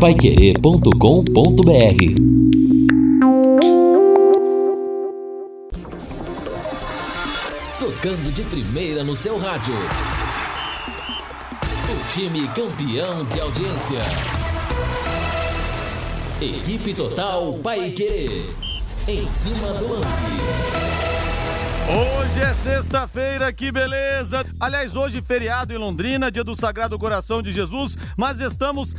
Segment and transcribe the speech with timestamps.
[0.00, 0.90] paiquerê.com.br
[7.80, 9.74] Tocando de primeira no seu rádio.
[11.88, 14.02] O time campeão de audiência.
[16.42, 18.44] Equipe Total Paiquerê.
[19.08, 20.26] Em cima do lance.
[21.88, 24.44] Hoje é sexta-feira, que beleza!
[24.58, 28.92] Aliás, hoje feriado em Londrina, dia do Sagrado Coração de Jesus, mas estamos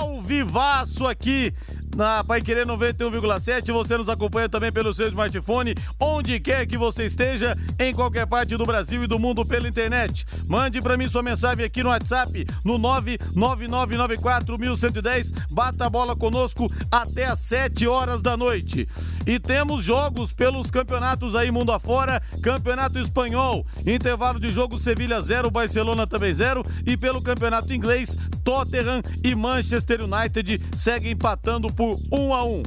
[0.00, 1.52] ao vivaço aqui
[1.94, 3.72] na Pai Querer 91,7.
[3.72, 8.56] Você nos acompanha também pelo seu smartphone, onde quer que você esteja, em qualquer parte
[8.56, 10.26] do Brasil e do mundo pela internet.
[10.48, 15.32] Mande para mim sua mensagem aqui no WhatsApp, no 999941110.
[15.50, 18.86] Bata a bola conosco até às 7 horas da noite.
[19.26, 25.50] E temos jogos pelos campeonatos aí mundo afora, Campeonato Espanhol, intervalo de jogo Sevilha 0,
[25.50, 32.34] Barcelona também 0 e pelo Campeonato Inglês, Tottenham e Manchester United seguem empatando por 1
[32.34, 32.62] a 1.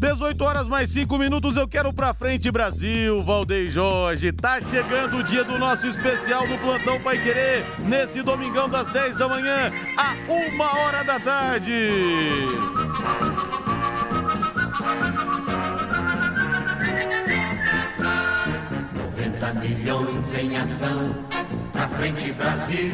[0.00, 4.32] 18 horas mais 5 minutos, eu quero pra frente Brasil, Valdeir Jorge.
[4.32, 9.16] Tá chegando o dia do nosso especial do Plantão Pai Querer, nesse domingão das 10
[9.16, 11.70] da manhã, a 1 hora da tarde.
[18.92, 21.14] 90 milhões em ação,
[21.72, 22.90] pra frente Brasil,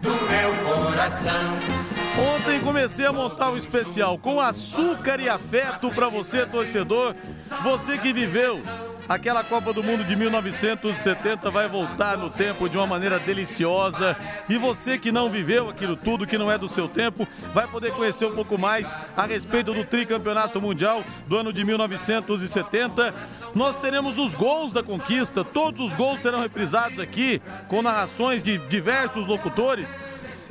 [0.00, 1.99] do meu coração.
[2.18, 7.14] Ontem comecei a montar o especial com açúcar e afeto para você, torcedor.
[7.62, 8.60] Você que viveu
[9.08, 14.16] aquela Copa do Mundo de 1970 vai voltar no tempo de uma maneira deliciosa.
[14.48, 17.92] E você que não viveu aquilo tudo, que não é do seu tempo, vai poder
[17.92, 23.14] conhecer um pouco mais a respeito do tricampeonato mundial do ano de 1970.
[23.54, 28.58] Nós teremos os gols da conquista, todos os gols serão reprisados aqui com narrações de
[28.58, 29.98] diversos locutores.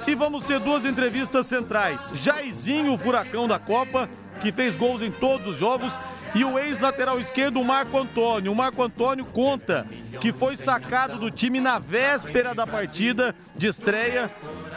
[0.07, 2.11] E vamos ter duas entrevistas centrais.
[2.13, 4.09] Jairzinho, o furacão da Copa,
[4.41, 5.93] que fez gols em todos os jogos,
[6.35, 8.51] e o ex-lateral esquerdo, Marco Antônio.
[8.51, 9.87] O Marco Antônio conta
[10.21, 14.31] que foi sacado do time na véspera da partida de estreia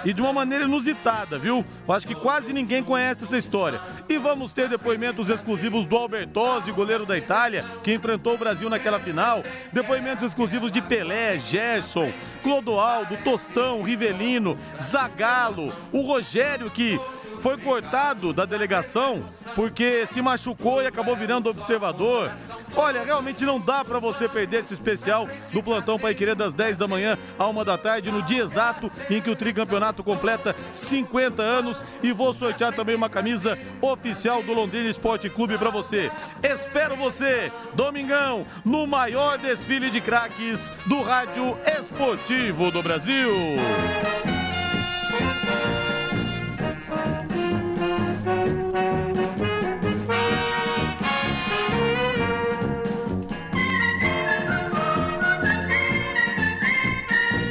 [0.05, 1.65] e de uma maneira inusitada, viu?
[1.87, 3.81] Eu acho que quase ninguém conhece essa história.
[4.09, 8.99] E vamos ter depoimentos exclusivos do Albertosi, goleiro da Itália, que enfrentou o Brasil naquela
[8.99, 9.43] final.
[9.73, 12.13] Depoimentos exclusivos de Pelé, Gerson,
[12.43, 17.01] Clodoaldo, Tostão, Rivelino, Zagallo, o Rogério que
[17.43, 22.31] foi cortado da delegação porque se machucou e acabou virando observador.
[22.77, 26.77] Olha, realmente não dá para você perder esse especial do plantão Pai Querer das 10
[26.77, 31.43] da manhã à 1 da tarde, no dia exato em que o tricampeonato completa 50
[31.43, 36.13] anos e vou sortear também uma camisa oficial do Londrina Esporte Clube para você.
[36.43, 43.33] Espero você, domingão, no maior desfile de craques do rádio esportivo do Brasil.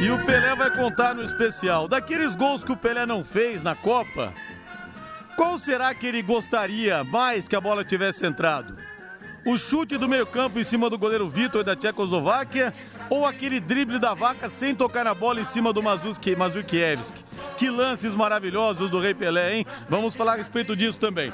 [0.01, 1.87] E o Pelé vai contar no especial.
[1.87, 4.33] Daqueles gols que o Pelé não fez na Copa,
[5.37, 8.75] qual será que ele gostaria mais que a bola tivesse entrado?
[9.45, 12.73] O chute do meio-campo em cima do goleiro Vitor da Tchecoslováquia
[13.11, 17.13] ou aquele drible da vaca sem tocar na bola em cima do Mazuki, Mazukiewicz?
[17.55, 19.67] Que lances maravilhosos do Rei Pelé, hein?
[19.87, 21.31] Vamos falar a respeito disso também.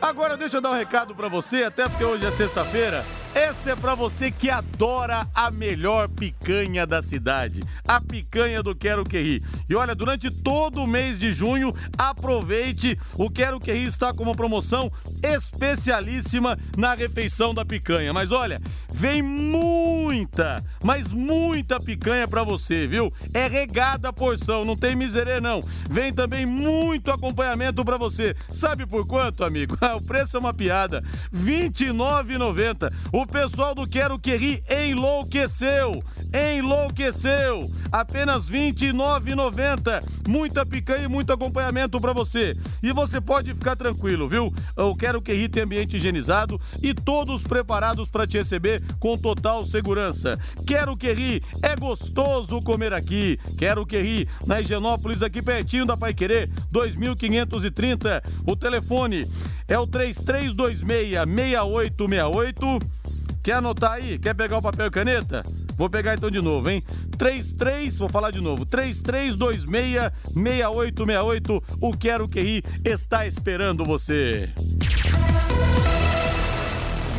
[0.00, 3.04] Agora deixa eu dar um recado para você, até porque hoje é sexta-feira.
[3.38, 9.04] Essa é para você que adora a melhor picanha da cidade, a picanha do Quero
[9.04, 9.44] Que Ri.
[9.68, 14.24] E olha, durante todo o mês de junho, aproveite, o Quero Que Ri está com
[14.24, 14.90] uma promoção
[15.22, 18.12] especialíssima na refeição da picanha.
[18.12, 18.60] Mas olha,
[18.92, 23.12] vem muita, mas muita picanha para você, viu?
[23.32, 25.60] É regada a porção, não tem miserê não.
[25.88, 28.34] Vem também muito acompanhamento para você.
[28.52, 29.78] Sabe por quanto, amigo?
[29.94, 31.00] o preço é uma piada.
[31.32, 32.92] R$ 29,90.
[33.12, 36.02] O pessoal do Quero Que Ri enlouqueceu.
[36.32, 37.70] Enlouqueceu!
[37.90, 40.02] Apenas R$ 29,90.
[40.28, 42.56] Muita picanha e muito acompanhamento para você.
[42.82, 44.52] E você pode ficar tranquilo, viu?
[44.76, 49.64] Eu quero que Ri tem ambiente higienizado e todos preparados para te receber com total
[49.64, 50.38] segurança.
[50.66, 53.38] Quero que Ri é gostoso comer aqui.
[53.56, 58.22] Quero que Ri na Higienópolis, aqui pertinho da Pai Querer, 2530.
[58.46, 59.26] O telefone
[59.66, 62.97] é o 3326 6868.
[63.42, 64.18] Quer anotar aí?
[64.18, 65.42] Quer pegar o papel e caneta?
[65.76, 66.82] Vou pegar então de novo, hein?
[67.16, 68.66] 33, vou falar de novo.
[68.66, 71.62] 33266868.
[71.80, 74.52] O Quero QI está esperando você.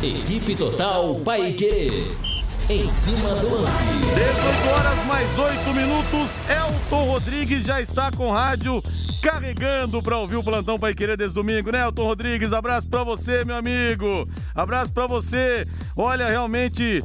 [0.02, 2.29] Equipe Total Paique.
[2.70, 3.82] Em cima do lance.
[3.82, 6.30] 18 horas mais 8 minutos.
[6.48, 8.80] Elton Rodrigues já está com rádio
[9.20, 12.52] carregando para ouvir o plantão Pai Querer desde domingo, né, Elton Rodrigues?
[12.52, 14.24] Abraço para você, meu amigo.
[14.54, 15.66] Abraço para você.
[15.96, 17.02] Olha, realmente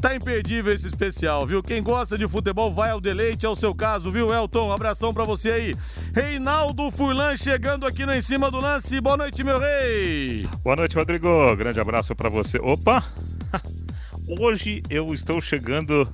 [0.00, 1.60] Tá imperdível esse especial, viu?
[1.60, 4.70] Quem gosta de futebol vai ao deleite, é o seu caso, viu, Elton?
[4.70, 5.74] Abração pra você aí.
[6.14, 9.00] Reinaldo Furlan chegando aqui no Em Cima do Lance.
[9.00, 10.46] Boa noite, meu rei.
[10.62, 11.56] Boa noite, Rodrigo.
[11.56, 12.58] Grande abraço para você.
[12.58, 13.02] Opa!
[14.26, 16.08] Hoje eu estou chegando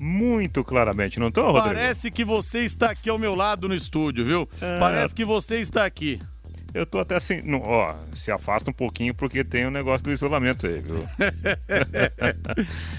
[0.00, 1.74] muito claramente, não estou, Rodrigo?
[1.74, 4.48] Parece que você está aqui ao meu lado no estúdio, viu?
[4.60, 4.78] É...
[4.78, 6.18] Parece que você está aqui.
[6.72, 10.04] Eu tô até assim, não, ó, se afasta um pouquinho porque tem o um negócio
[10.04, 10.96] do isolamento aí, viu?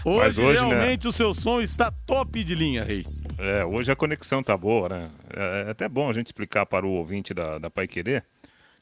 [0.05, 1.09] hoje, hoje, né, realmente né?
[1.09, 3.05] o seu som está top de linha, Rei.
[3.37, 5.09] É, hoje a conexão tá boa, né?
[5.35, 8.23] É, é até bom a gente explicar para o ouvinte da, da Pai Querer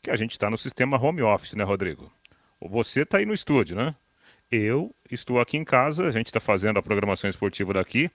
[0.01, 2.11] que a gente está no sistema home office, né, Rodrigo?
[2.61, 3.95] Você está aí no estúdio, né?
[4.55, 8.11] Eu estou aqui em casa, a gente está fazendo a programação esportiva daqui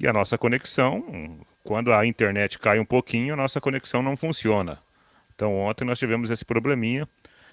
[0.00, 4.82] e a nossa conexão, quando a internet cai um pouquinho, a nossa conexão não funciona.
[5.32, 7.08] Então ontem nós tivemos esse probleminha,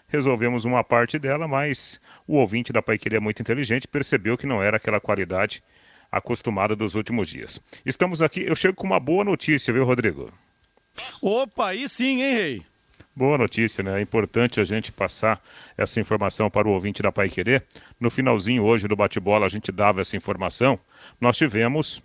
[0.08, 4.64] resolvemos uma parte dela, mas o ouvinte da Paiqueria é muito inteligente, percebeu que não
[4.64, 5.64] era aquela qualidade
[6.12, 7.62] acostumada dos últimos dias.
[7.86, 10.34] Estamos aqui, eu chego com uma boa notícia, viu, Rodrigo?
[11.22, 12.64] Opa, aí sim, hein, Rei?
[13.16, 14.00] Boa notícia, né?
[14.00, 15.40] É importante a gente passar
[15.78, 17.64] essa informação para o ouvinte da Pai Querer.
[18.00, 20.80] No finalzinho hoje do bate-bola a gente dava essa informação.
[21.22, 22.02] Nós tivemos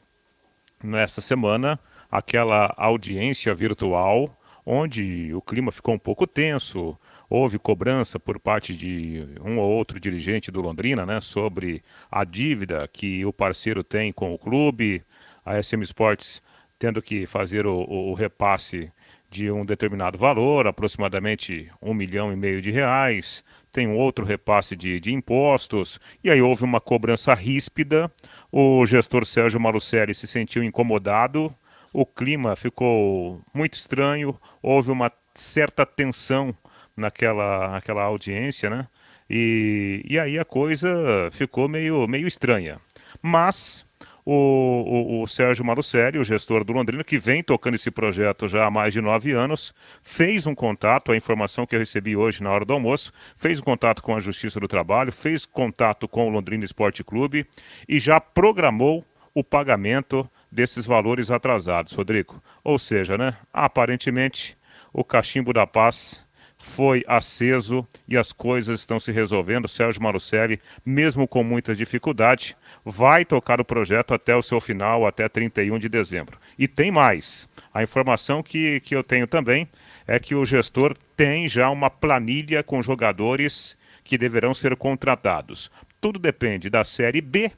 [0.85, 1.81] nessa semana
[2.11, 4.39] aquela audiência virtual
[4.71, 6.95] onde o clima ficou um pouco tenso,
[7.31, 12.87] houve cobrança por parte de um ou outro dirigente do Londrina, né, sobre a dívida
[12.87, 15.03] que o parceiro tem com o clube,
[15.43, 16.43] a SM Sports
[16.79, 18.93] tendo que fazer o, o, o repasse
[19.31, 24.75] de um determinado valor, aproximadamente um milhão e meio de reais, tem um outro repasse
[24.75, 28.11] de, de, impostos, e aí houve uma cobrança ríspida,
[28.51, 31.55] o gestor Sérgio Malucelli se sentiu incomodado,
[31.93, 36.55] o clima ficou muito estranho, houve uma certa tensão
[36.97, 38.89] naquela, naquela audiência, né?
[39.31, 42.81] E, e aí a coisa ficou meio, meio estranha.
[43.23, 43.87] Mas
[44.31, 48.67] o, o, o, Sérgio Malucelli, o gestor do Londrina, que vem tocando esse projeto já
[48.67, 49.73] há mais de nove anos,
[50.03, 53.63] fez um contato, a informação que eu recebi hoje na hora do almoço, fez um
[53.63, 57.47] contato com a Justiça do Trabalho, fez contato com o Londrina Esporte Clube
[57.89, 59.03] e já programou
[59.33, 62.43] o pagamento desses valores atrasados, Rodrigo.
[62.63, 64.59] Ou seja, né, aparentemente
[64.93, 66.23] o cachimbo da paz
[66.69, 69.67] foi aceso e as coisas estão se resolvendo.
[69.67, 75.29] Sérgio Marucelli, mesmo com muita dificuldade, vai tocar o projeto até o seu final, até
[75.29, 76.39] 31 de dezembro.
[76.59, 77.49] E tem mais.
[77.73, 79.69] A informação que, que eu tenho também
[80.07, 85.71] é que o gestor tem já uma planilha com jogadores que deverão ser contratados.
[86.01, 87.51] Tudo depende da Série B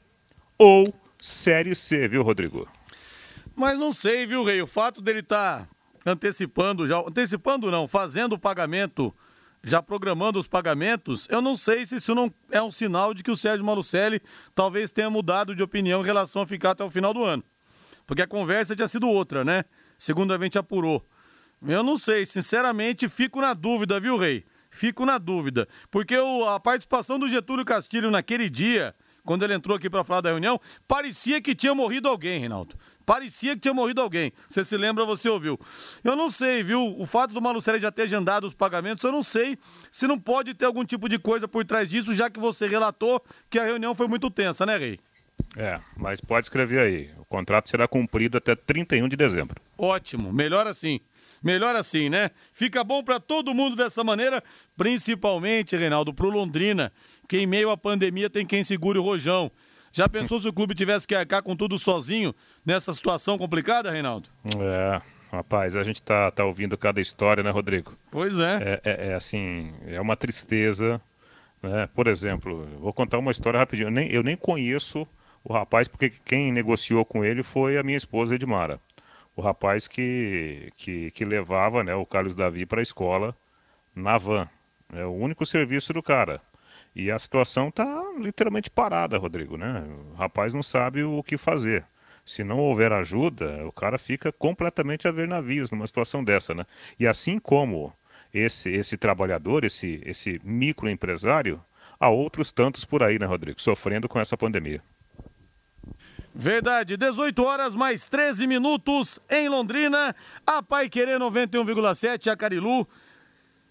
[0.57, 2.67] ou Série C, viu, Rodrigo?
[3.55, 4.61] Mas não sei, viu, Rei?
[4.61, 6.99] O fato dele estar tá antecipando já.
[6.99, 9.13] Antecipando não, fazendo o pagamento,
[9.63, 13.31] já programando os pagamentos, eu não sei se isso não é um sinal de que
[13.31, 14.21] o Sérgio Malucelli
[14.55, 17.43] talvez tenha mudado de opinião em relação a ficar até o final do ano.
[18.05, 19.63] Porque a conversa tinha sido outra, né?
[19.97, 21.05] Segundo a gente apurou.
[21.65, 24.43] Eu não sei, sinceramente, fico na dúvida, viu, Rei?
[24.71, 25.67] Fico na dúvida.
[25.91, 30.21] Porque o, a participação do Getúlio Castilho naquele dia, quando ele entrou aqui para falar
[30.21, 32.75] da reunião, parecia que tinha morrido alguém, Reinaldo.
[33.05, 34.31] Parecia que tinha morrido alguém.
[34.49, 35.59] Você se lembra, você ouviu.
[36.03, 36.95] Eu não sei, viu?
[36.97, 39.57] O fato do Malucelli já ter agendado os pagamentos, eu não sei
[39.91, 43.23] se não pode ter algum tipo de coisa por trás disso, já que você relatou
[43.49, 44.99] que a reunião foi muito tensa, né, Rei?
[45.57, 47.09] É, mas pode escrever aí.
[47.17, 49.61] O contrato será cumprido até 31 de dezembro.
[49.77, 50.99] Ótimo, melhor assim.
[51.43, 52.29] Melhor assim, né?
[52.53, 54.43] Fica bom para todo mundo dessa maneira,
[54.77, 56.91] principalmente, Reinaldo, pro Londrina,
[57.27, 59.51] que em meio à pandemia tem quem segure o rojão.
[59.91, 62.33] Já pensou se o clube tivesse que arcar com tudo sozinho
[62.65, 64.29] nessa situação complicada, Reinaldo?
[64.45, 67.93] É, rapaz, a gente tá, tá ouvindo cada história, né, Rodrigo?
[68.09, 68.55] Pois é.
[68.61, 71.01] É, é, é assim, é uma tristeza.
[71.61, 71.89] Né?
[71.93, 73.87] Por exemplo, vou contar uma história rapidinho.
[73.87, 75.05] Eu nem, eu nem conheço
[75.43, 78.79] o rapaz, porque quem negociou com ele foi a minha esposa Edmara.
[79.35, 83.35] O rapaz que, que, que levava né, o Carlos Davi para a escola
[83.95, 84.47] na van.
[84.93, 86.41] É o único serviço do cara.
[86.95, 89.83] E a situação está literalmente parada, Rodrigo, né?
[90.11, 91.85] O rapaz não sabe o que fazer.
[92.25, 96.65] Se não houver ajuda, o cara fica completamente a ver navios numa situação dessa, né?
[96.99, 97.93] E assim como
[98.33, 101.63] esse esse trabalhador, esse esse microempresário,
[101.99, 104.81] há outros tantos por aí, né, Rodrigo, sofrendo com essa pandemia.
[106.33, 110.15] Verdade, 18 horas mais 13 minutos em Londrina.
[110.45, 112.87] A Pai Querer 91,7, a Carilu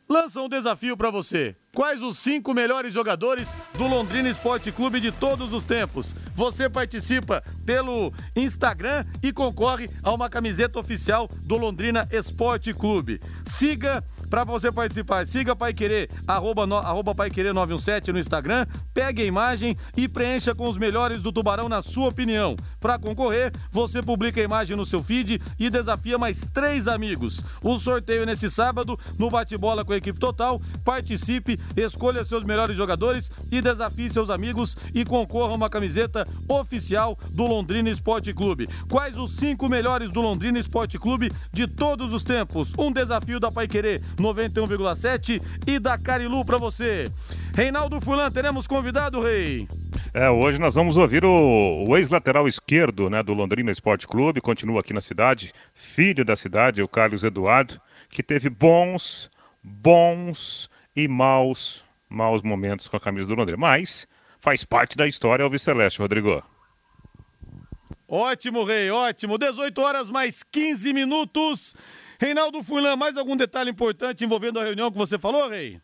[0.08, 1.56] lança um desafio para você.
[1.72, 6.16] Quais os cinco melhores jogadores do Londrina Esporte Clube de todos os tempos?
[6.34, 13.20] Você participa pelo Instagram e concorre a uma camiseta oficial do Londrina Esporte Clube.
[13.44, 18.64] Siga para você participar, siga Pai Querer, arroba, no, arroba Pai Querer 917 no Instagram,
[18.94, 22.54] pegue a imagem e preencha com os melhores do Tubarão na sua opinião.
[22.78, 27.42] Para concorrer, você publica a imagem no seu feed e desafia mais três amigos.
[27.60, 30.60] O sorteio é nesse sábado, no bate-bola com a equipe total.
[30.84, 37.18] Participe, escolha seus melhores jogadores e desafie seus amigos e concorra a uma camiseta oficial
[37.30, 38.68] do Londrina Esporte Clube.
[38.88, 42.72] Quais os cinco melhores do Londrina Esporte Clube de todos os tempos?
[42.78, 47.10] Um desafio da Pai Querer 91,7 e da Carilu para você.
[47.54, 49.66] Reinaldo Fulan, teremos convidado, Rei?
[50.12, 54.80] É, hoje nós vamos ouvir o, o ex-lateral esquerdo né, do Londrina Esporte Clube, continua
[54.80, 59.30] aqui na cidade, filho da cidade, o Carlos Eduardo, que teve bons,
[59.62, 63.58] bons e maus, maus momentos com a camisa do Londrina.
[63.58, 64.06] Mas
[64.40, 66.42] faz parte da história Alves Celeste, Rodrigo.
[68.08, 69.38] Ótimo, Rei, ótimo.
[69.38, 71.76] 18 horas mais 15 minutos.
[72.20, 75.80] Reinaldo Fulan, mais algum detalhe importante envolvendo a reunião que você falou, Rei?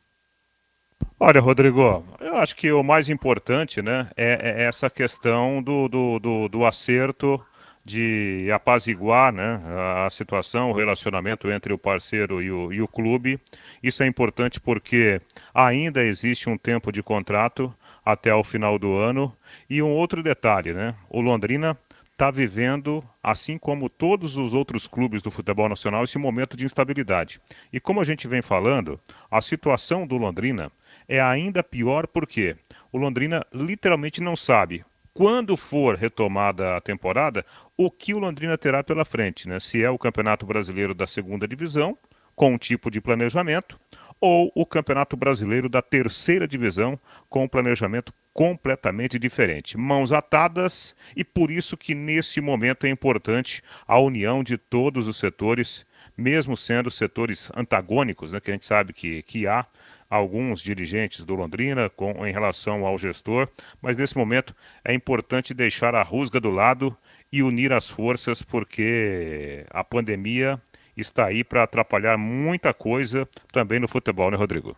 [1.18, 6.18] Olha, Rodrigo, eu acho que o mais importante né, é, é essa questão do, do,
[6.18, 7.42] do, do, acerto
[7.82, 9.62] de apaziguar né,
[10.04, 13.40] a situação, o relacionamento entre o parceiro e o, e o clube.
[13.82, 15.22] Isso é importante porque
[15.54, 17.74] ainda existe um tempo de contrato
[18.04, 19.34] até o final do ano.
[19.70, 20.94] E um outro detalhe, né?
[21.08, 21.78] O Londrina
[22.16, 27.38] está vivendo, assim como todos os outros clubes do futebol nacional, esse momento de instabilidade.
[27.70, 28.99] E como a gente vem falando,
[29.30, 30.73] a situação do Londrina
[31.06, 32.56] é ainda pior porque
[32.90, 34.82] o Londrina literalmente não sabe
[35.12, 37.44] quando for retomada a temporada
[37.76, 39.61] o que o Londrina terá pela frente, né?
[39.61, 41.99] Se é o Campeonato Brasileiro da Segunda Divisão,
[42.35, 43.78] com um tipo de planejamento,
[44.20, 49.78] ou o Campeonato Brasileiro da Terceira Divisão, com um planejamento completamente diferente.
[49.78, 55.16] Mãos atadas, e por isso que nesse momento é importante a união de todos os
[55.16, 59.66] setores, mesmo sendo setores antagônicos, né, que a gente sabe que, que há
[60.08, 63.49] alguns dirigentes do Londrina com, em relação ao gestor,
[63.80, 64.54] mas nesse momento
[64.85, 66.96] é importante deixar a rusga do lado
[67.32, 70.61] e unir as forças, porque a pandemia
[71.00, 74.76] está aí para atrapalhar muita coisa também no futebol, né, Rodrigo?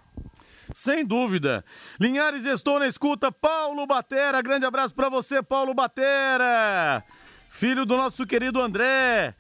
[0.72, 1.64] Sem dúvida.
[1.98, 3.32] Linhares, estou na escuta.
[3.32, 7.02] Paulo Batera, grande abraço para você, Paulo Batera.
[7.48, 9.34] Filho do nosso querido André.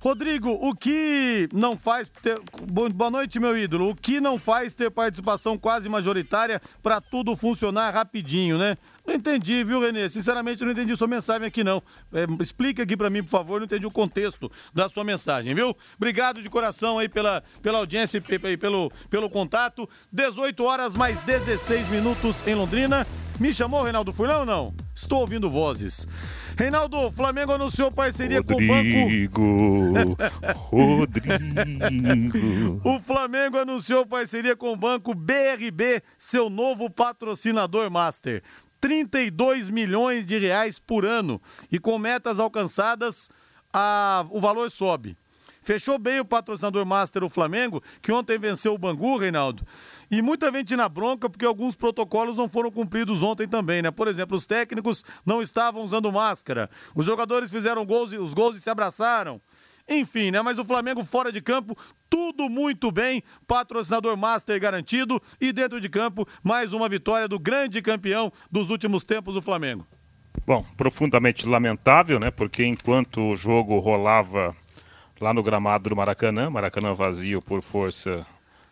[0.00, 2.38] Rodrigo, o que não faz ter...
[2.70, 3.88] Boa noite, meu ídolo.
[3.88, 8.76] O que não faz ter participação quase majoritária para tudo funcionar rapidinho, né?
[9.06, 10.08] Não entendi, viu, Renê?
[10.08, 11.82] Sinceramente, não entendi sua mensagem aqui, não.
[12.12, 15.76] É, explica aqui para mim, por favor, não entendi o contexto da sua mensagem, viu?
[15.96, 19.88] Obrigado de coração aí pela, pela audiência e pelo, pelo contato.
[20.10, 23.06] 18 horas mais 16 minutos em Londrina.
[23.40, 24.74] Me chamou Reinaldo Furlan ou não?
[24.94, 26.06] Estou ouvindo vozes.
[26.56, 30.16] Reinaldo, Flamengo anunciou parceria Rodrigo, com o banco.
[30.70, 31.28] Rodrigo.
[32.84, 38.40] o Flamengo anunciou parceria com o banco BRB, seu novo patrocinador master.
[38.84, 41.40] 32 milhões de reais por ano.
[41.72, 43.30] E com metas alcançadas,
[43.72, 45.16] a, o valor sobe.
[45.62, 49.66] Fechou bem o patrocinador master o Flamengo, que ontem venceu o Bangu, Reinaldo.
[50.10, 53.90] E muita gente na bronca porque alguns protocolos não foram cumpridos ontem também, né?
[53.90, 56.68] Por exemplo, os técnicos não estavam usando máscara.
[56.94, 59.40] Os jogadores fizeram gols os gols e se abraçaram.
[59.88, 60.40] Enfim, né?
[60.40, 61.76] Mas o Flamengo fora de campo,
[62.08, 63.22] tudo muito bem.
[63.46, 69.04] Patrocinador Master garantido e dentro de campo, mais uma vitória do grande campeão dos últimos
[69.04, 69.86] tempos do Flamengo.
[70.46, 72.30] Bom, profundamente lamentável, né?
[72.30, 74.54] Porque enquanto o jogo rolava
[75.20, 78.26] lá no gramado do Maracanã, Maracanã vazio por força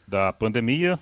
[0.07, 0.99] da pandemia,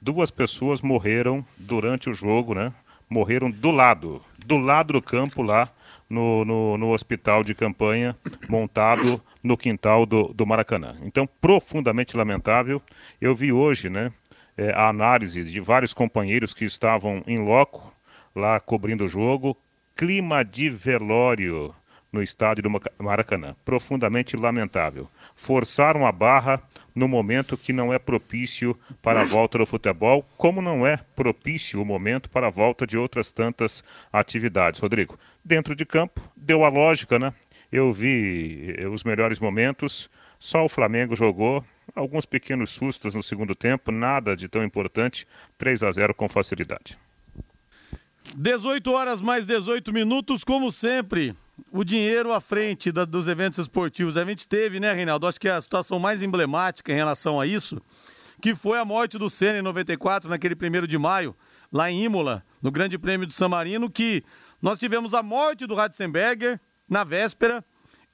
[0.00, 2.72] duas pessoas morreram durante o jogo, né?
[3.08, 5.70] Morreram do lado, do lado do campo lá
[6.10, 8.16] no, no, no hospital de campanha
[8.48, 10.98] montado no quintal do, do Maracanã.
[11.02, 12.82] Então, profundamente lamentável.
[13.20, 14.12] Eu vi hoje né,
[14.56, 17.94] é, a análise de vários companheiros que estavam em loco,
[18.34, 19.56] lá cobrindo o jogo.
[19.94, 21.74] Clima de velório
[22.12, 23.54] no estádio do Maracanã.
[23.64, 25.08] Profundamente lamentável.
[25.36, 26.60] Forçaram a barra
[26.94, 31.80] no momento que não é propício para a volta do futebol, como não é propício
[31.80, 33.82] o momento para a volta de outras tantas
[34.12, 34.80] atividades.
[34.80, 37.32] Rodrigo, dentro de campo, deu a lógica, né?
[37.70, 43.54] Eu vi eh, os melhores momentos, só o Flamengo jogou, alguns pequenos sustos no segundo
[43.54, 46.98] tempo, nada de tão importante, 3 a 0 com facilidade.
[48.36, 51.34] 18 horas mais 18 minutos, como sempre
[51.70, 54.16] o dinheiro à frente da, dos eventos esportivos.
[54.16, 55.26] A gente teve, né, Reinaldo?
[55.26, 57.80] Acho que a situação mais emblemática em relação a isso,
[58.40, 61.34] que foi a morte do Senna em 94, naquele primeiro de maio,
[61.72, 64.22] lá em Imola, no Grande Prêmio de San Marino, que
[64.60, 67.64] nós tivemos a morte do Ratzenberger na véspera,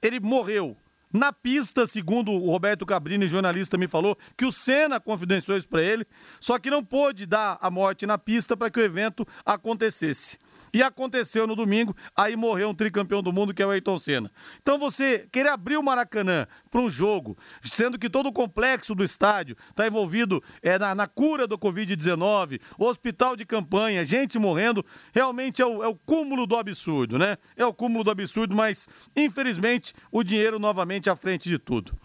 [0.01, 0.77] ele morreu
[1.11, 5.81] na pista, segundo o Roberto Cabrini, jornalista, me falou que o Senna confidenciou isso para
[5.81, 6.05] ele,
[6.39, 10.37] só que não pôde dar a morte na pista para que o evento acontecesse.
[10.73, 14.31] E aconteceu no domingo, aí morreu um tricampeão do mundo que é o Ayrton Senna.
[14.61, 19.03] Então você querer abrir o Maracanã para um jogo, sendo que todo o complexo do
[19.03, 25.61] estádio está envolvido é, na, na, cura do Covid-19, hospital de campanha, gente morrendo, realmente
[25.61, 27.37] é o, é o cúmulo do absurdo, né?
[27.55, 31.97] É o cúmulo do absurdo, mas infelizmente o dinheiro novamente à frente de tudo.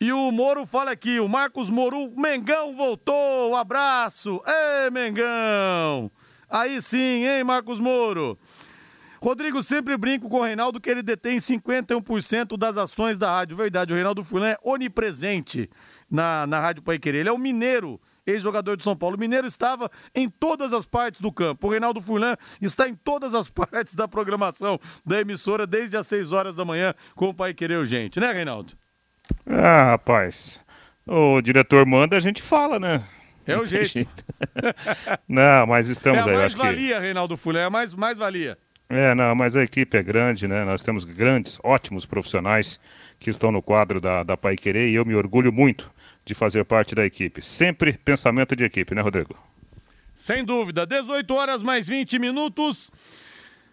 [0.00, 6.10] E o Moro fala aqui, o Marcos Moro, Mengão voltou, um abraço, ê Mengão!
[6.48, 8.38] Aí sim, hein, Marcos Moro?
[9.20, 13.56] Rodrigo, sempre brinco com o Reinaldo que ele detém 51% das ações da rádio.
[13.56, 15.68] Verdade, o Reinaldo Fulan é onipresente
[16.10, 17.20] na, na Rádio Pai Querer.
[17.20, 19.16] Ele é o mineiro, ex-jogador de São Paulo.
[19.16, 21.66] O mineiro estava em todas as partes do campo.
[21.66, 26.32] O Reinaldo Fulan está em todas as partes da programação da emissora desde as 6
[26.32, 28.74] horas da manhã com o Pai Querer Gente, né, Reinaldo?
[29.46, 30.62] Ah, rapaz.
[31.06, 33.02] O diretor manda, a gente fala, né?
[33.48, 34.24] É o jeito.
[35.26, 36.32] não, mas estamos aí.
[36.32, 37.00] É a mais valia, que...
[37.00, 38.58] Reinaldo Fulé, é a mais, mais valia.
[38.90, 40.64] É, não, mas a equipe é grande, né?
[40.64, 42.78] Nós temos grandes, ótimos profissionais
[43.18, 45.90] que estão no quadro da, da Pai Querer e eu me orgulho muito
[46.24, 47.42] de fazer parte da equipe.
[47.42, 49.36] Sempre pensamento de equipe, né, Rodrigo?
[50.14, 50.86] Sem dúvida.
[50.86, 52.90] 18 horas mais 20 minutos.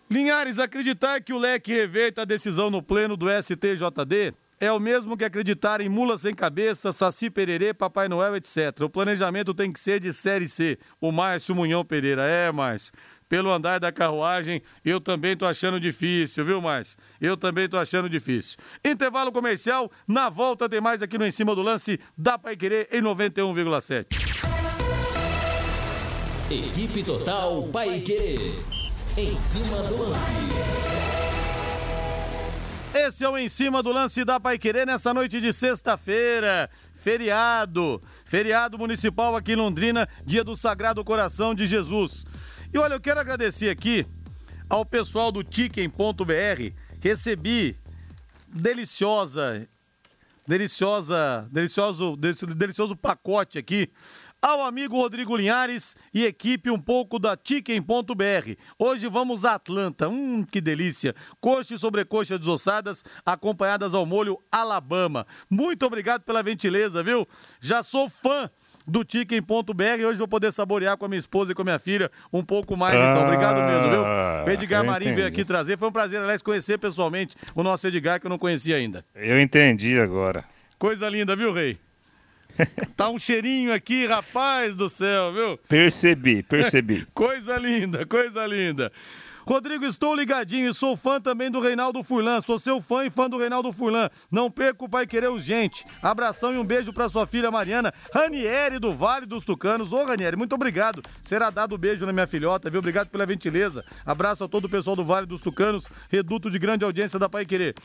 [0.10, 4.34] Linhares, acreditar que o leque reverta a decisão no pleno do STJD
[4.65, 8.81] é o mesmo que acreditar em mula sem cabeça, saci pererê, Papai Noel, etc.
[8.81, 10.77] O planejamento tem que ser de série C.
[11.00, 12.24] O Márcio Munhão Pereira.
[12.24, 12.91] É, Márcio.
[13.27, 16.98] Pelo andar da carruagem, eu também tô achando difícil, viu, Márcio?
[17.19, 18.57] Eu também tô achando difícil.
[18.84, 22.88] Intervalo comercial, na volta tem mais aqui no Em Cima do Lance, dá pra querer
[22.91, 24.05] em 91,7.
[26.51, 28.53] Equipe Total Paiquerê.
[29.17, 31.25] Em cima do lance.
[32.97, 36.69] Esse é o Em Cima do Lance da Pai Querer nessa noite de sexta-feira.
[36.93, 38.01] Feriado.
[38.23, 42.25] Feriado municipal aqui em Londrina, dia do Sagrado Coração de Jesus.
[42.73, 44.08] E olha, eu quero agradecer aqui
[44.69, 46.71] ao pessoal do Chicken.br.
[47.01, 47.75] Recebi
[48.47, 49.67] deliciosa,
[50.47, 53.91] deliciosa, delicioso, delicioso pacote aqui
[54.41, 58.56] ao amigo Rodrigo Linhares e equipe um pouco da Chicken.br.
[58.78, 60.08] Hoje vamos a Atlanta.
[60.08, 61.15] Hum, que delícia.
[61.41, 65.26] Coxa e sobrecoxa desossadas, acompanhadas ao molho Alabama.
[65.50, 67.28] Muito obrigado pela gentileza, viu?
[67.60, 68.50] Já sou fã
[68.86, 70.06] do Chicken.br.
[70.08, 72.78] Hoje vou poder saborear com a minha esposa e com a minha filha um pouco
[72.78, 73.24] mais, então.
[73.24, 74.02] Obrigado mesmo, viu?
[74.45, 75.78] O Edgar Marinho veio aqui trazer.
[75.78, 79.04] Foi um prazer, aliás, conhecer pessoalmente o nosso Edgar, que eu não conhecia ainda.
[79.15, 80.43] Eu entendi agora.
[80.78, 81.80] Coisa linda, viu, Rei?
[82.96, 85.58] Tá um cheirinho aqui, rapaz do céu, viu?
[85.68, 87.06] Percebi, percebi.
[87.13, 88.91] coisa linda, coisa linda.
[89.48, 92.41] Rodrigo, estou ligadinho e sou fã também do Reinaldo Furlan.
[92.41, 94.10] Sou seu fã e fã do Reinaldo Furlan.
[94.32, 95.86] Não perca o Pai Querer Urgente.
[96.02, 99.94] Abração e um beijo para sua filha Mariana, Ranieri do Vale dos Tucanos.
[99.94, 101.04] Ô, Ranieri, muito obrigado.
[101.22, 102.80] Será dado um beijo na minha filhota, viu?
[102.80, 103.86] Obrigado pela gentileza.
[104.04, 107.46] Abraço a todo o pessoal do Vale dos Tucanos, reduto de grande audiência da Pai
[107.46, 107.76] Querer.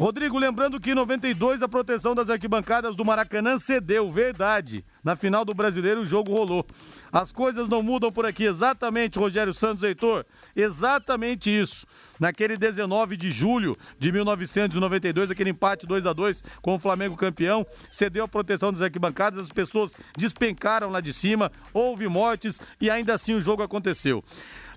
[0.00, 4.82] Rodrigo, lembrando que em 92 a proteção das arquibancadas do Maracanã cedeu, verdade.
[5.04, 6.64] Na final do Brasileiro o jogo rolou.
[7.12, 10.24] As coisas não mudam por aqui, exatamente, Rogério Santos Heitor.
[10.56, 11.86] Exatamente isso.
[12.18, 17.66] Naquele 19 de julho de 1992, aquele empate 2 a 2 com o Flamengo campeão,
[17.90, 23.12] cedeu a proteção das arquibancadas, as pessoas despencaram lá de cima, houve mortes e ainda
[23.12, 24.24] assim o jogo aconteceu.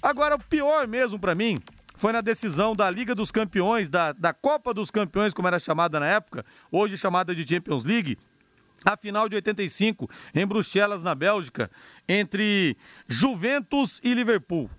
[0.01, 1.61] Agora, o pior mesmo para mim
[1.93, 5.99] foi na decisão da Liga dos Campeões, da, da Copa dos Campeões, como era chamada
[5.99, 8.17] na época, hoje chamada de Champions League,
[8.83, 11.69] a final de 85 em Bruxelas, na Bélgica,
[12.07, 12.75] entre
[13.07, 14.69] Juventus e Liverpool.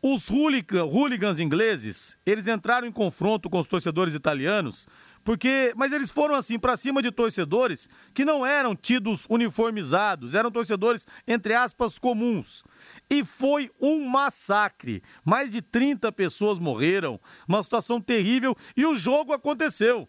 [0.00, 4.86] Os hooligans ingleses, eles entraram em confronto com os torcedores italianos
[5.28, 10.50] porque, mas eles foram assim para cima de torcedores que não eram tidos uniformizados, eram
[10.50, 12.64] torcedores entre aspas comuns.
[13.10, 15.02] E foi um massacre.
[15.22, 20.08] Mais de 30 pessoas morreram, uma situação terrível e o jogo aconteceu.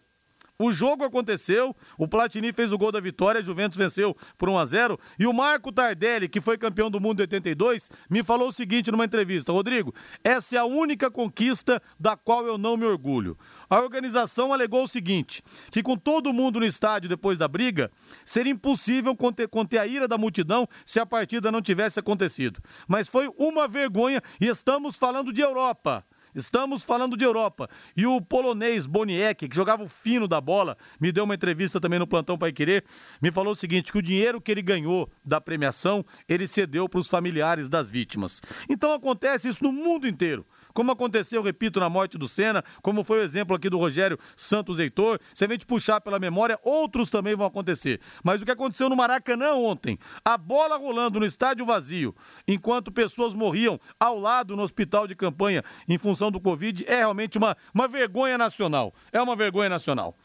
[0.62, 4.58] O jogo aconteceu, o Platini fez o gol da vitória, a Juventus venceu por 1
[4.58, 8.48] a 0 e o Marco Tardelli, que foi campeão do mundo em 82, me falou
[8.48, 12.84] o seguinte numa entrevista: "Rodrigo, essa é a única conquista da qual eu não me
[12.84, 13.38] orgulho.
[13.70, 17.90] A organização alegou o seguinte: que com todo mundo no estádio depois da briga,
[18.22, 22.60] seria impossível conter, conter a ira da multidão se a partida não tivesse acontecido.
[22.86, 26.04] Mas foi uma vergonha e estamos falando de Europa.
[26.34, 27.68] Estamos falando de Europa.
[27.96, 31.98] E o polonês Boniek, que jogava o fino da bola, me deu uma entrevista também
[31.98, 32.84] no Plantão Pai Querer,
[33.20, 37.00] me falou o seguinte, que o dinheiro que ele ganhou da premiação, ele cedeu para
[37.00, 38.40] os familiares das vítimas.
[38.68, 43.20] Então acontece isso no mundo inteiro como aconteceu, repito, na morte do Senna, como foi
[43.20, 45.18] o exemplo aqui do Rogério Santos Heitor.
[45.34, 48.00] Se a gente puxar pela memória, outros também vão acontecer.
[48.22, 52.14] Mas o que aconteceu no Maracanã ontem, a bola rolando no estádio vazio,
[52.46, 57.38] enquanto pessoas morriam ao lado no hospital de campanha em função do Covid, é realmente
[57.38, 58.94] uma, uma vergonha nacional.
[59.12, 60.16] É uma vergonha nacional.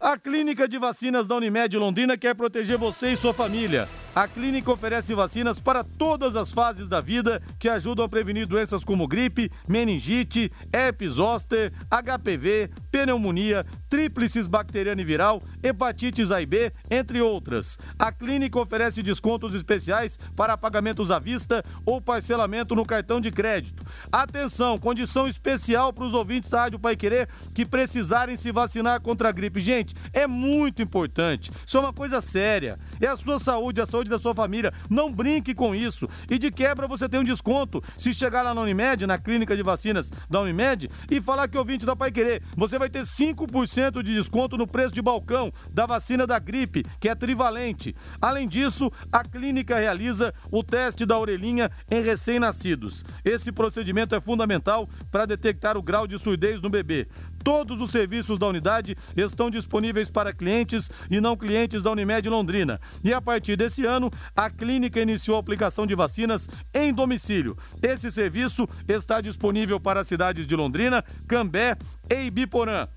[0.00, 3.88] A Clínica de Vacinas da Unimed Londrina quer proteger você e sua família.
[4.14, 8.84] A clínica oferece vacinas para todas as fases da vida que ajudam a prevenir doenças
[8.84, 16.72] como gripe, meningite, herpes zoster, HPV, pneumonia, tríplices bacteriana e viral, hepatites A e B,
[16.90, 17.78] entre outras.
[17.98, 23.84] A clínica oferece descontos especiais para pagamentos à vista ou parcelamento no cartão de crédito.
[24.12, 29.28] Atenção, condição especial para os ouvintes da Rádio Pai Querer que precisarem se vacinar contra
[29.28, 29.60] a gripe.
[29.60, 31.50] Gente, é muito importante.
[31.66, 32.78] Isso é uma coisa séria.
[33.00, 34.72] É a sua saúde, a saúde da sua família.
[34.90, 36.08] Não brinque com isso.
[36.30, 37.82] E de quebra você tem um desconto.
[37.96, 41.60] Se chegar lá na Unimed, na clínica de vacinas da Unimed, e falar que é
[41.60, 45.86] ouvinte da Pai Querer, você vai ter 5% de desconto no preço de balcão da
[45.86, 47.94] vacina da gripe, que é trivalente.
[48.20, 53.04] Além disso, a clínica realiza o teste da orelhinha em recém-nascidos.
[53.24, 57.06] Esse procedimento é fundamental para detectar o grau de surdez no bebê.
[57.44, 62.80] Todos os serviços da unidade estão disponíveis para clientes e não clientes da Unimed Londrina.
[63.04, 67.56] E a partir desse ano, a clínica iniciou a aplicação de vacinas em domicílio.
[67.80, 71.76] Esse serviço está disponível para as cidades de Londrina, Cambé
[72.10, 72.88] e Ibiporã.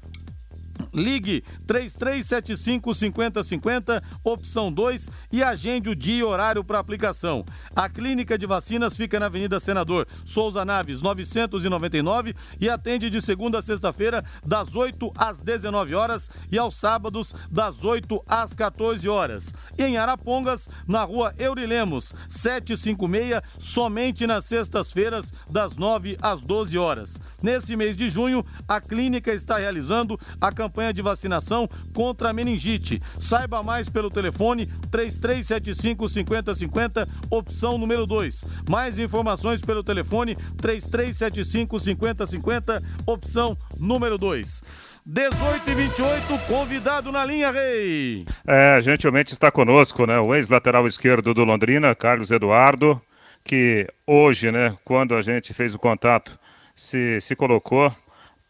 [0.93, 7.45] Ligue 3375 5050, opção 2 e agende o dia e horário para aplicação.
[7.75, 13.59] A clínica de vacinas fica na Avenida Senador Souza Naves 999 e atende de segunda
[13.59, 19.53] a sexta-feira das 8 às 19 horas e aos sábados das 8 às 14 horas.
[19.77, 27.19] Em Arapongas, na rua Eurilemos 756, somente nas sextas-feiras das 9 às 12 horas.
[27.41, 33.01] Nesse mês de junho, a clínica está realizando a campanha de vacinação contra a meningite.
[33.19, 38.45] Saiba mais pelo telefone 3375 5050, opção número 2.
[38.69, 44.61] Mais informações pelo telefone 3375 5050, opção número 2.
[45.03, 48.23] 18 e 28, convidado na linha, Rei.
[48.45, 50.19] É, gentilmente está conosco, né?
[50.19, 53.01] O ex-lateral esquerdo do Londrina, Carlos Eduardo,
[53.43, 56.39] que hoje, né, quando a gente fez o contato,
[56.75, 57.91] se, se colocou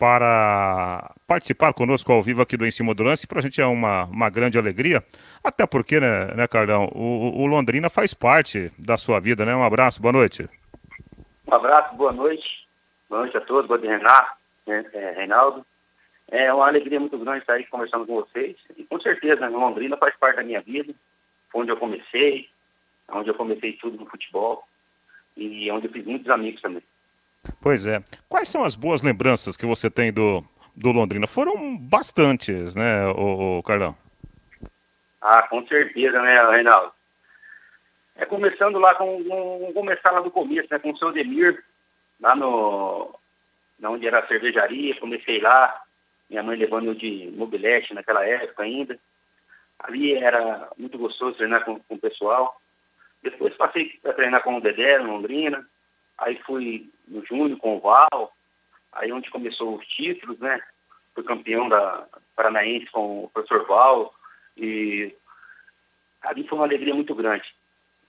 [0.02, 3.28] para participar conosco ao vivo aqui do Em Cima do Lance.
[3.28, 5.04] Para a gente é uma, uma grande alegria,
[5.44, 9.56] até porque, né, né Carlão, o, o, Londrina faz parte da sua vida, né?
[9.56, 10.50] Um abraço, boa noite.
[11.48, 12.66] Um abraço, boa noite.
[13.08, 14.32] Boa noite a todos, boa noite, Renato,
[14.66, 15.64] é, Reinaldo.
[16.32, 18.58] É uma alegria muito grande estar aí conversando com vocês.
[18.76, 20.92] E com certeza, né, Londrina faz parte da minha vida.
[21.52, 22.50] Foi onde eu comecei,
[23.08, 24.64] onde eu comecei tudo no futebol
[25.38, 26.82] e onde eu fiz muitos amigos também.
[27.62, 28.04] Pois é.
[28.30, 30.44] Quais são as boas lembranças que você tem do,
[30.76, 31.28] do Londrina?
[31.28, 33.96] Foram bastantes, né, o, o Carlão?
[35.22, 36.92] Ah, com certeza, né, Reinaldo?
[38.16, 41.64] É começando lá com, com começar lá do começo, né, com o seu Demir,
[42.20, 43.16] lá no
[43.84, 45.82] onde era a cervejaria, comecei lá,
[46.30, 48.98] minha mãe levando eu de mobilete naquela época ainda.
[49.80, 52.56] Ali era muito gostoso treinar com, com o pessoal.
[53.24, 55.66] Depois passei a treinar com o Dedé, no Londrina.
[56.18, 58.34] Aí fui no Júnior com o Val,
[58.94, 60.62] aí onde começou os títulos, né?
[61.14, 64.14] Fui campeão da Paranaense com o professor Val
[64.58, 65.14] e
[66.22, 67.54] ali foi uma alegria muito grande.